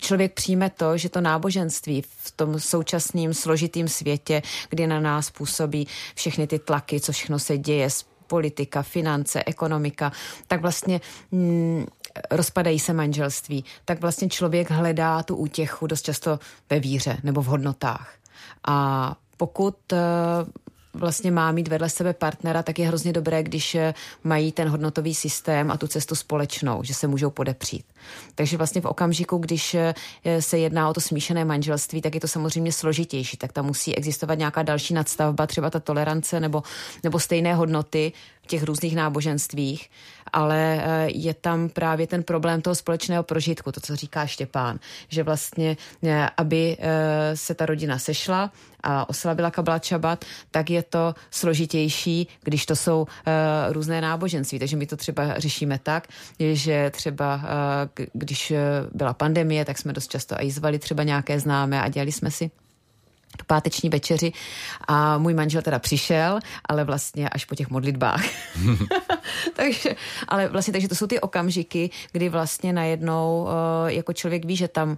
[0.00, 5.88] člověk přijme to, že to náboženství v tom současném složitým světě, kdy na nás působí
[6.14, 7.88] všechny ty tlaky, co všechno se děje,
[8.26, 10.12] politika, finance, ekonomika,
[10.46, 11.00] tak vlastně
[11.32, 11.86] mm,
[12.30, 16.38] rozpadají se manželství, tak vlastně člověk hledá tu útěchu dost často
[16.70, 18.14] ve víře nebo v hodnotách.
[18.68, 19.98] A pokud uh,
[20.96, 25.14] vlastně má mít vedle sebe partnera, tak je hrozně dobré, když eh, mají ten hodnotový
[25.14, 27.84] systém a tu cestu společnou, že se můžou podepřít.
[28.34, 29.94] Takže vlastně v okamžiku, když eh,
[30.40, 33.36] se jedná o to smíšené manželství, tak je to samozřejmě složitější.
[33.36, 36.62] Tak tam musí existovat nějaká další nadstavba, třeba ta tolerance nebo,
[37.04, 38.12] nebo stejné hodnoty
[38.46, 39.90] těch různých náboženstvích,
[40.32, 44.78] ale eh, je tam právě ten problém toho společného prožitku, to, co říká Štěpán,
[45.08, 45.76] že vlastně,
[46.36, 46.76] aby
[47.34, 53.06] se ta rodina sešla, a oslavila Kabbalat Šabat, tak je to složitější, když to jsou
[53.68, 54.58] různé náboženství.
[54.58, 56.06] Takže my to třeba řešíme tak,
[56.38, 57.40] že třeba
[58.12, 58.52] když
[58.92, 62.50] byla pandemie, tak jsme dost často i zvali třeba nějaké známé a dělali jsme si
[63.42, 64.32] páteční večeři
[64.88, 68.24] a můj manžel teda přišel, ale vlastně až po těch modlitbách.
[69.56, 69.96] takže,
[70.28, 73.50] ale vlastně, takže to jsou ty okamžiky, kdy vlastně najednou uh,
[73.86, 74.96] jako člověk ví, že tam uh,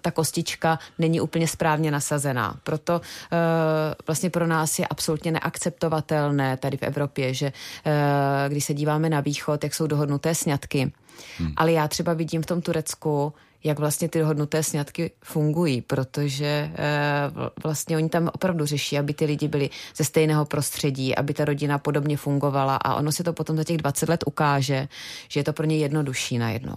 [0.00, 2.56] ta kostička není úplně správně nasazená.
[2.62, 3.38] Proto uh,
[4.06, 7.52] vlastně pro nás je absolutně neakceptovatelné tady v Evropě, že
[8.48, 10.92] když se díváme na východ, jak jsou dohodnuté sňatky,
[11.38, 11.52] Hmm.
[11.56, 13.32] Ale já třeba vidím v tom Turecku,
[13.64, 16.72] jak vlastně ty hodnoté sňatky fungují, protože e,
[17.62, 21.78] vlastně oni tam opravdu řeší, aby ty lidi byli ze stejného prostředí, aby ta rodina
[21.78, 24.88] podobně fungovala a ono se to potom za těch 20 let ukáže,
[25.28, 26.76] že je to pro ně jednodušší najednou.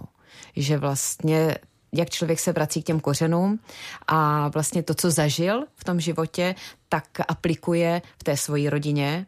[0.56, 1.56] Že vlastně
[1.92, 3.58] jak člověk se vrací k těm kořenům
[4.06, 6.54] a vlastně to, co zažil v tom životě,
[6.88, 9.26] tak aplikuje v té svojí rodině,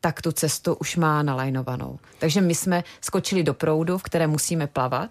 [0.00, 1.98] tak tu cestu už má nalajnovanou.
[2.18, 5.10] Takže my jsme skočili do proudu, v které musíme plavat,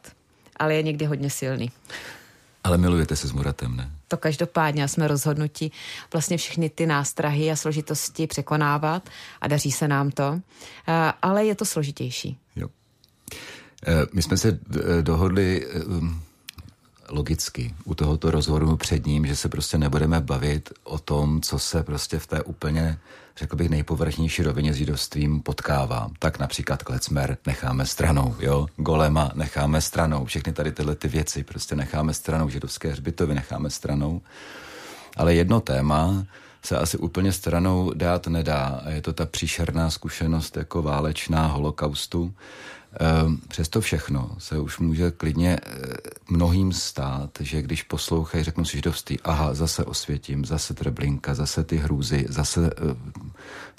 [0.58, 1.72] ale je někdy hodně silný.
[2.64, 3.92] Ale milujete se s Muratem, ne?
[4.08, 5.72] To každopádně jsme rozhodnutí
[6.14, 9.10] vlastně všechny ty nástrahy a složitosti překonávat
[9.42, 10.42] a daří se nám to,
[10.88, 12.38] eh, ale je to složitější.
[12.56, 12.68] Jo.
[13.88, 15.68] Eh, my jsme se eh, dohodli
[17.10, 21.84] logicky u tohoto rozhovoru před ním, že se prostě nebudeme bavit o tom, co se
[21.84, 22.98] prostě v té úplně,
[23.38, 26.10] řekl bych, nejpovrchnější rovině s židovstvím potkává.
[26.20, 31.76] Tak například Klecmer necháme stranou, jo, Golema necháme stranou, všechny tady tyhle ty věci prostě
[31.76, 34.22] necháme stranou, židovské hřbitovy necháme stranou.
[35.18, 36.26] Ale jedno téma
[36.64, 42.34] se asi úplně stranou dát nedá a je to ta příšerná zkušenost jako válečná holokaustu,
[43.48, 45.72] přesto všechno se už může klidně eh,
[46.30, 51.78] mnohým stát, že když poslouchají, řeknou si židovství, aha, zase osvětím, zase Treblinka, zase ty
[51.78, 52.96] hrůzy, zase eh,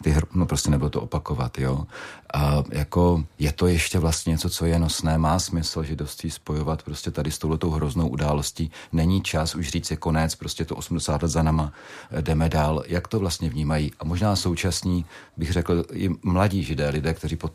[0.02, 0.24] ty hr...
[0.34, 1.86] no prostě nebudu to opakovat, jo.
[2.34, 7.10] A jako je to ještě vlastně něco, co je nosné, má smysl židovství spojovat prostě
[7.10, 8.70] tady s touhletou hroznou událostí.
[8.92, 11.72] Není čas už říct je konec, prostě to 80 let za nama,
[12.10, 12.82] eh, jdeme dál.
[12.86, 13.92] Jak to vlastně vnímají?
[14.00, 15.04] A možná současní,
[15.36, 17.52] bych řekl, i mladí židé, lidé, kteří pot,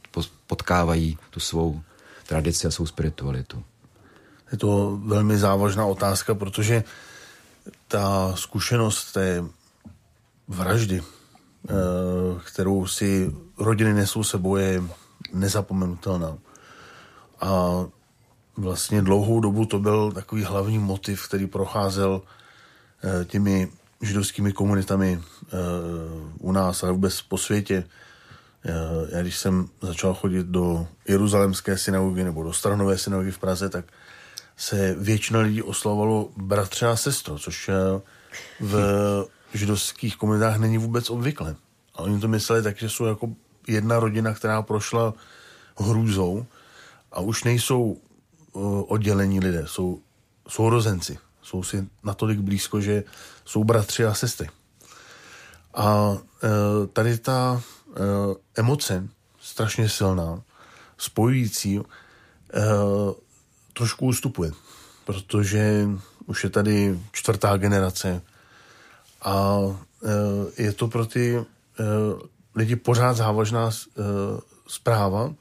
[0.47, 1.81] potkávají tu svou
[2.27, 3.63] tradici a svou spiritualitu.
[4.51, 6.83] Je to velmi závažná otázka, protože
[7.87, 9.43] ta zkušenost té
[10.47, 11.01] vraždy,
[12.45, 14.83] kterou si rodiny nesou sebou, je
[15.33, 16.37] nezapomenutelná.
[17.41, 17.85] A
[18.57, 22.21] vlastně dlouhou dobu to byl takový hlavní motiv, který procházel
[23.03, 25.49] eh, těmi židovskými komunitami eh,
[26.39, 27.83] u nás, ale vůbec po světě.
[29.09, 33.85] Já když jsem začal chodit do Jeruzalemské synagogy nebo do Stranové synagogy v Praze, tak
[34.57, 38.01] se většina lidí oslovalo bratře a sestro, což eh,
[38.59, 38.75] v
[39.57, 41.55] židovských komunitách není vůbec obvyklé.
[41.95, 43.29] A oni to mysleli tak, že jsou jako
[43.67, 45.13] jedna rodina, která prošla
[45.77, 46.45] hrůzou
[47.11, 49.99] a už nejsou uh, oddělení lidé, jsou
[50.47, 51.17] sourozenci.
[51.41, 53.03] Jsou si natolik blízko, že
[53.45, 54.49] jsou bratři a sestry.
[55.73, 56.19] A uh,
[56.93, 59.07] tady ta uh, emoce,
[59.41, 60.41] strašně silná,
[60.97, 61.79] spojující,
[63.73, 64.51] trošku ustupuje,
[65.05, 65.87] protože
[66.25, 68.21] už je tady čtvrtá generace
[69.23, 69.77] a uh,
[70.57, 71.45] je to pro ty uh,
[72.55, 74.03] lidi pořád závažná uh,
[74.67, 75.33] zpráva,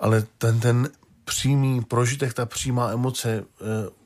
[0.00, 0.88] ale ten, ten
[1.24, 3.44] přímý prožitek, ta přímá emoce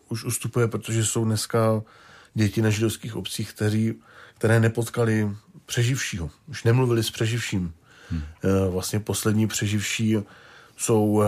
[0.08, 1.82] už ustupuje, protože jsou dneska
[2.34, 3.94] děti na židovských obcích, kteří,
[4.38, 6.30] které nepotkali přeživšího.
[6.46, 7.74] Už nemluvili s přeživším.
[8.10, 8.22] Hmm.
[8.70, 10.16] Vlastně poslední přeživší
[10.76, 11.26] jsou eh,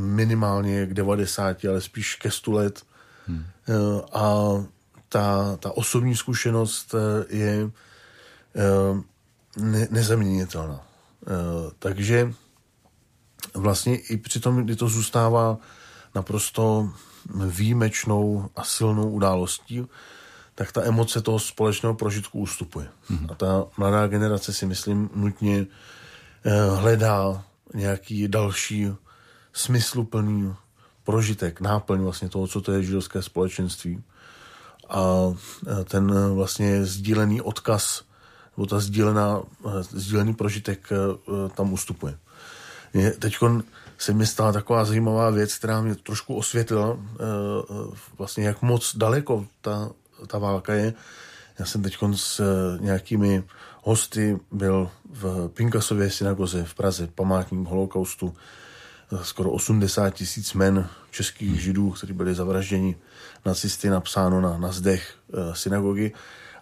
[0.00, 2.82] minimálně k 90, ale spíš ke 100 let.
[3.26, 3.44] Hmm.
[4.12, 4.44] A
[5.14, 7.70] ta, ta osobní zkušenost eh, je
[9.56, 10.80] ne, nezaměnitelná.
[11.78, 12.34] Takže
[13.54, 15.58] vlastně i při tom, kdy to zůstává
[16.14, 16.90] naprosto
[17.46, 19.86] výjimečnou a silnou událostí,
[20.54, 22.88] tak ta emoce toho společného prožitku ustupuje.
[23.10, 23.32] Mm-hmm.
[23.32, 25.66] A ta mladá generace si myslím nutně
[26.44, 27.44] eh, hledá
[27.74, 28.88] nějaký další
[29.52, 30.54] smysluplný
[31.04, 34.02] prožitek, náplň vlastně toho, co to je židovské společenství.
[34.94, 35.34] A
[35.66, 38.02] eh, ten vlastně sdílený odkaz,
[38.56, 40.88] nebo ta sdílená, eh, sdílený prožitek
[41.54, 42.18] tam ustupuje.
[43.18, 43.36] Teď
[43.98, 46.98] se mi stala taková zajímavá věc, která mě trošku osvětlila,
[48.18, 49.90] vlastně jak moc daleko ta
[50.26, 50.94] ta válka je.
[51.58, 52.40] Já jsem teď s
[52.80, 53.44] nějakými
[53.82, 58.36] hosty byl v Pinkasově synagoze v Praze, památník holokaustu,
[59.22, 62.96] skoro 80 tisíc men českých židů, kteří byli zavražděni
[63.44, 66.12] nacisty, napsáno na, na zdech e, synagogy.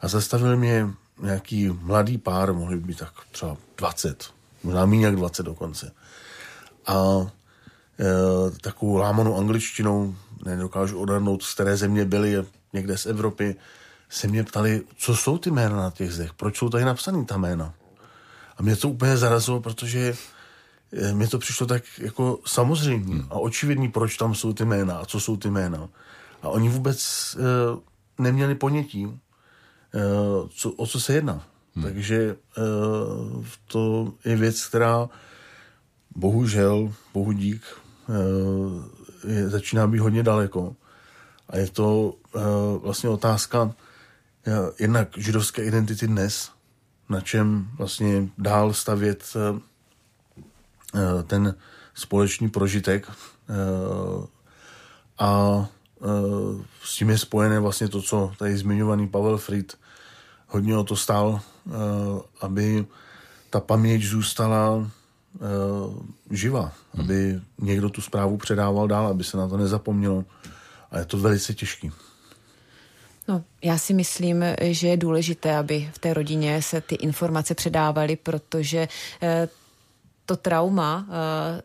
[0.00, 0.88] A zastavil mě
[1.20, 4.30] nějaký mladý pár, mohli být tak třeba 20,
[4.62, 5.92] možná méně jak 20 dokonce.
[6.86, 7.26] A
[8.00, 13.56] e, takovou lámanou angličtinou, nedokážu odhadnout, z které země byli, někde z Evropy,
[14.08, 17.36] se mě ptali, co jsou ty jména na těch zdech, proč jsou tady napsaný ta
[17.36, 17.74] jména.
[18.56, 20.14] A mě to úplně zarazilo, protože
[20.92, 23.26] eh, mě to přišlo tak jako samozřejmě hmm.
[23.30, 25.88] a očividný, proč tam jsou ty jména a co jsou ty jména.
[26.42, 27.00] A oni vůbec
[27.38, 27.80] uh,
[28.18, 29.12] neměli ponětí, uh,
[30.48, 31.46] co, o co se jedná.
[31.74, 31.84] Hmm.
[31.84, 32.36] Takže
[33.36, 35.08] uh, to je věc, která
[36.16, 37.62] bohužel, bohu dík,
[38.08, 38.84] uh,
[39.32, 40.76] je, začíná být hodně daleko.
[41.48, 42.42] A je to uh,
[42.82, 43.72] vlastně otázka uh,
[44.78, 46.50] jednak židovské identity dnes,
[47.08, 49.58] na čem vlastně dál stavět uh,
[51.26, 51.54] ten
[51.94, 54.24] společný prožitek uh,
[55.18, 59.78] a uh, s tím je spojené vlastně to, co tady zmiňovaný Pavel Fried
[60.48, 61.40] hodně o to stál,
[62.40, 62.86] aby
[63.50, 64.90] ta paměť zůstala
[66.30, 67.04] živa, hmm.
[67.04, 70.24] aby někdo tu zprávu předával dál, aby se na to nezapomnělo.
[70.90, 71.92] A je to velice těžký.
[73.28, 78.16] No, já si myslím, že je důležité, aby v té rodině se ty informace předávaly,
[78.16, 78.88] protože
[79.22, 79.48] eh,
[80.32, 81.62] to trauma eh,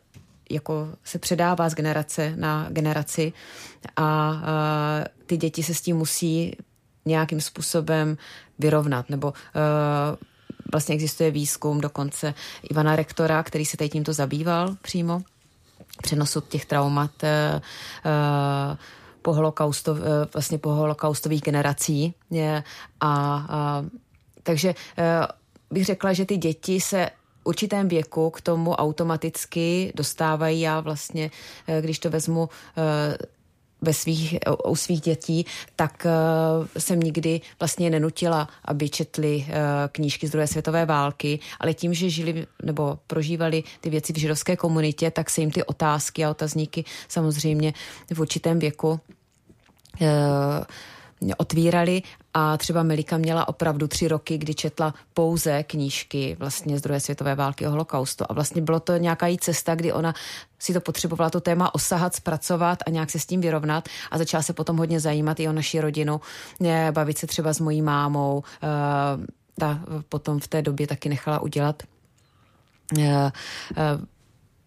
[0.50, 3.32] jako se předává z generace na generaci
[3.96, 6.56] a eh, ty děti se s tím musí
[7.04, 8.16] nějakým způsobem
[8.58, 9.32] vyrovnat, nebo
[10.72, 12.34] vlastně existuje výzkum dokonce
[12.70, 15.22] Ivana Rektora, který se tady tímto zabýval přímo,
[16.02, 17.10] přenosu těch traumat
[19.22, 19.96] po, holokausto,
[20.34, 22.14] vlastně po holokaustových generací.
[22.40, 22.56] A,
[23.00, 23.84] a,
[24.42, 24.74] takže
[25.70, 27.10] bych řekla, že ty děti se
[27.44, 30.60] určitém věku k tomu automaticky dostávají.
[30.60, 31.30] Já vlastně,
[31.80, 32.48] když to vezmu
[33.82, 36.06] ve svých, u svých dětí, tak
[36.78, 39.46] jsem nikdy vlastně nenutila, aby četli
[39.92, 44.56] knížky z druhé světové války, ale tím, že žili nebo prožívali ty věci v židovské
[44.56, 47.74] komunitě, tak se jim ty otázky a otazníky samozřejmě
[48.14, 49.00] v určitém věku
[51.36, 52.02] otvírali
[52.34, 57.34] a třeba Melika měla opravdu tři roky, kdy četla pouze knížky vlastně z druhé světové
[57.34, 58.24] války o holokaustu.
[58.28, 60.14] A vlastně bylo to nějaká jí cesta, kdy ona
[60.58, 63.88] si to potřebovala to téma osahat, zpracovat a nějak se s tím vyrovnat.
[64.10, 66.20] A začala se potom hodně zajímat i o naši rodinu,
[66.90, 68.68] bavit se třeba s mojí mámou, eh,
[69.58, 71.82] ta potom v té době taky nechala udělat
[72.98, 73.32] eh,
[73.76, 73.98] eh,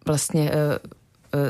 [0.06, 0.78] vlastně Eh,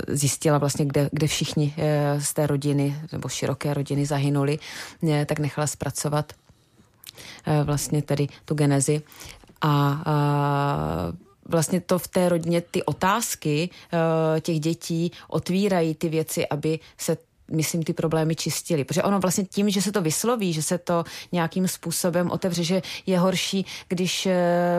[0.08, 4.58] zjistila vlastně, kde, kde všichni eh, z té rodiny nebo široké rodiny zahynuli,
[5.08, 6.32] eh, tak nechala zpracovat
[7.64, 9.02] vlastně tedy tu genezi.
[9.60, 11.12] A, a
[11.48, 13.70] vlastně to v té rodině, ty otázky
[14.40, 17.16] těch dětí otvírají ty věci, aby se
[17.50, 18.84] myslím, ty problémy čistili.
[18.84, 22.82] Protože ono vlastně tím, že se to vysloví, že se to nějakým způsobem otevře, že
[23.06, 24.28] je horší, když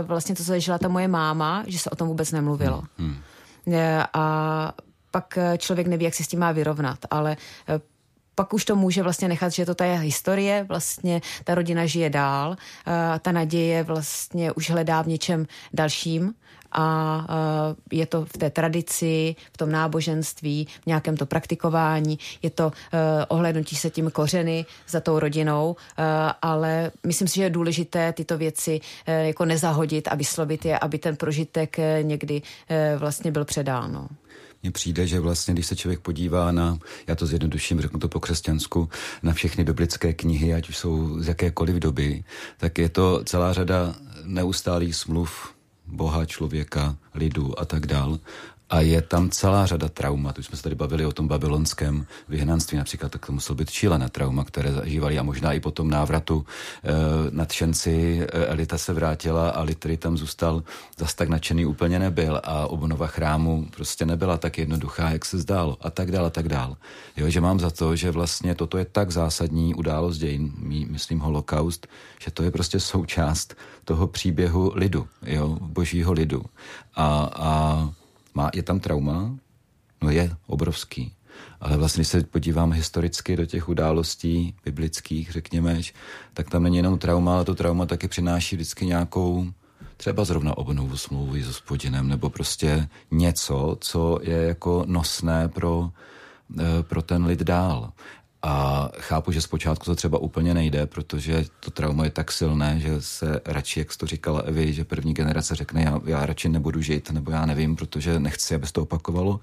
[0.03, 2.83] vlastně to, zažila ta moje máma, že se o tom vůbec nemluvilo.
[2.97, 3.15] Hmm.
[4.13, 4.73] A
[5.13, 7.37] pak eh, člověk neví, jak se s tím má vyrovnat, ale
[7.69, 7.79] eh,
[8.35, 12.09] pak už to může vlastně nechat, že to ta je historie, vlastně ta rodina žije
[12.09, 16.33] dál, eh, ta naděje vlastně už hledá v něčem dalším
[16.75, 16.87] a
[17.91, 22.71] je to v té tradici, v tom náboženství, v nějakém to praktikování, je to
[23.27, 25.75] ohlednutí se tím kořeny za tou rodinou,
[26.41, 31.15] ale myslím si, že je důležité tyto věci jako nezahodit a vyslovit je, aby ten
[31.15, 32.41] prožitek někdy
[32.97, 34.09] vlastně byl předán.
[34.63, 38.19] Mně přijde, že vlastně, když se člověk podívá na, já to zjednoduším, řeknu to po
[38.19, 38.89] křesťansku,
[39.23, 42.23] na všechny biblické knihy, ať už jsou z jakékoliv doby,
[42.57, 45.53] tak je to celá řada neustálých smluv
[45.87, 48.19] Boha, člověka, lidu a tak dál.
[48.73, 50.39] A je tam celá řada traumat.
[50.39, 54.09] Už jsme se tady bavili o tom babylonském vyhnanství, například tak to muselo být šílené
[54.09, 56.91] trauma, které zažívali a možná i po tom návratu e,
[57.29, 60.63] nadšenci e, elita se vrátila a Litry tam zůstal
[60.97, 65.77] zas tak nadšený úplně nebyl a obnova chrámu prostě nebyla tak jednoduchá, jak se zdálo
[65.81, 66.77] a tak dál a tak dál.
[67.17, 70.53] Jo, že mám za to, že vlastně toto je tak zásadní událost dějin,
[70.89, 71.87] myslím holokaust,
[72.19, 73.55] že to je prostě součást
[73.85, 76.41] toho příběhu lidu, jo, božího lidu.
[76.95, 77.89] A, a
[78.33, 79.35] má, je tam trauma?
[80.01, 81.13] No je, obrovský.
[81.61, 85.81] Ale vlastně, když se podívám historicky do těch událostí biblických, řekněme,
[86.33, 89.47] tak tam není jenom trauma, ale to trauma taky přináší vždycky nějakou
[89.97, 95.91] třeba zrovna obnovu smlouvy s hospodinem, nebo prostě něco, co je jako nosné pro,
[96.59, 97.91] eh, pro ten lid dál.
[98.43, 103.01] A chápu, že zpočátku to třeba úplně nejde, protože to trauma je tak silné, že
[103.01, 106.81] se radši, jak jsi to říkala Evi, že první generace řekne, já, já radši nebudu
[106.81, 109.39] žít, nebo já nevím, protože nechci, aby se to opakovalo.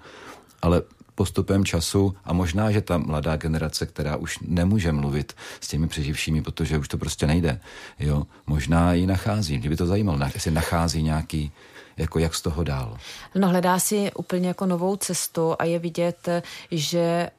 [0.63, 0.83] Ale
[1.15, 6.43] postupem času a možná, že ta mladá generace, která už nemůže mluvit s těmi přeživšími,
[6.43, 7.61] protože už to prostě nejde,
[7.99, 9.59] jo, možná ji nachází.
[9.59, 11.53] Mě by to zajímalo, jestli nachází nějaký
[11.97, 12.97] jako jak z toho dál?
[13.35, 16.29] No hledá si úplně jako novou cestu a je vidět,
[16.71, 17.31] že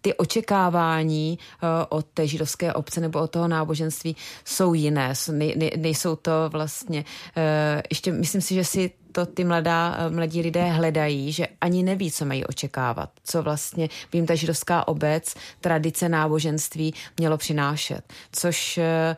[0.00, 5.12] ty očekávání uh, od té židovské obce nebo od toho náboženství jsou jiné.
[5.32, 7.04] Ne, ne, nejsou to vlastně,
[7.36, 12.10] uh, ještě myslím si, že si to ty mladá, mladí lidé hledají, že ani neví,
[12.10, 18.00] co mají očekávat, co vlastně jim ta židovská obec, tradice náboženství mělo přinášet.
[18.32, 19.16] Což eh,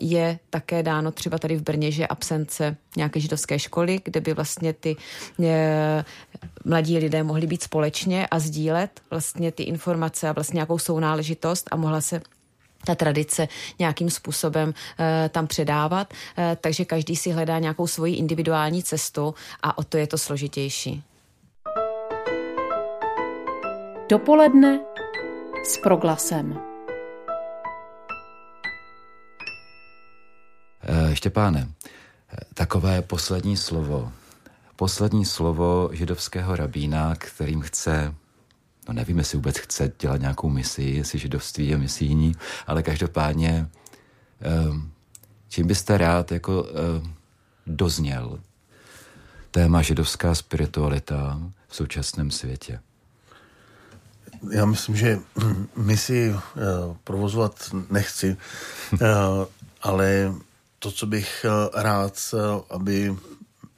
[0.00, 4.72] je také dáno třeba tady v Brně, že absence nějaké židovské školy, kde by vlastně
[4.72, 4.96] ty
[5.44, 6.04] eh,
[6.64, 11.76] mladí lidé mohli být společně a sdílet vlastně ty informace a vlastně nějakou sounáležitost a
[11.76, 12.20] mohla se
[12.86, 18.82] ta tradice nějakým způsobem e, tam předávat, e, takže každý si hledá nějakou svoji individuální
[18.82, 21.02] cestu a o to je to složitější.
[24.08, 24.80] Dopoledne
[25.64, 26.58] s proglasem.
[30.82, 31.68] E, Štěpáne,
[32.54, 34.12] takové poslední slovo.
[34.76, 38.14] Poslední slovo židovského rabína, kterým chce
[38.88, 42.34] no nevím, jestli vůbec chce dělat nějakou misi, jestli židovství je misijní,
[42.66, 43.68] ale každopádně,
[44.40, 44.90] ehm,
[45.48, 47.14] čím byste rád jako ehm,
[47.66, 48.40] dozněl
[49.50, 52.80] téma židovská spiritualita v současném světě?
[54.50, 55.18] Já myslím, že
[55.76, 58.36] misi uh, provozovat nechci,
[58.92, 58.98] uh,
[59.82, 60.34] ale
[60.78, 62.34] to, co bych uh, rád,
[62.70, 63.16] aby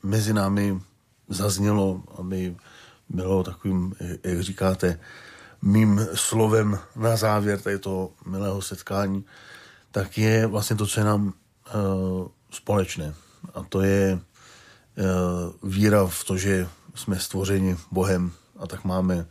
[0.03, 0.81] mezi námi
[1.29, 2.57] zaznělo, aby
[3.09, 3.95] bylo takovým,
[4.25, 5.01] jak říkáte,
[5.63, 9.25] mým slovem na závěr tady toho milého setkání,
[9.91, 11.33] tak je vlastně to, co je nám uh,
[12.51, 13.15] společné.
[13.55, 19.27] A to je uh, víra v to, že jsme stvořeni Bohem a tak máme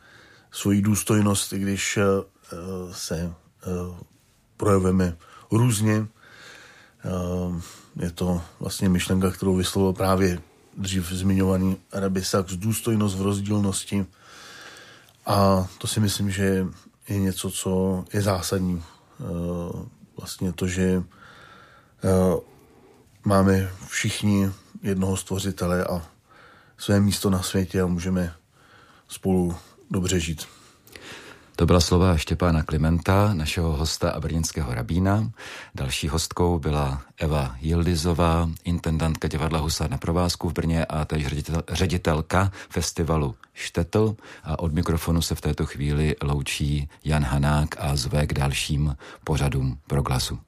[0.52, 3.34] svoji důstojnost, i když uh, se
[3.68, 3.96] uh,
[4.58, 5.18] projevujeme
[5.52, 6.08] různě.
[7.06, 7.62] Uh,
[7.96, 10.40] je to vlastně myšlenka, kterou vyslovil právě
[10.78, 14.06] dřív zmiňovaný Arabi Sachs, důstojnost v rozdílnosti.
[15.26, 16.66] A to si myslím, že
[17.10, 18.84] je něco, co je zásadní.
[19.20, 19.24] Eh,
[20.18, 21.04] vlastně to, že
[22.04, 22.40] eh,
[23.26, 24.52] máme všichni
[24.84, 26.06] jednoho stvořitele a
[26.78, 28.34] své místo na světě a můžeme
[29.08, 29.56] spolu
[29.92, 30.57] dobře žít.
[31.58, 35.32] To byla slova Štěpána Klimenta, našeho hosta a brněnského rabína.
[35.76, 41.64] Další hostkou byla Eva Jildizová, intendantka divadla Husár na provázku v Brně a též ředitel,
[41.70, 44.16] ředitelka festivalu Štetl.
[44.44, 49.78] A od mikrofonu se v této chvíli loučí Jan Hanák a zve k dalším pořadům
[49.88, 50.40] proglasu.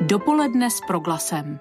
[0.00, 1.60] Dopoledne s proglasem.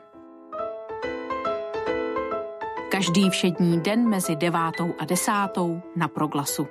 [2.91, 6.67] Každý všední den mezi devátou a desátou na proglasu.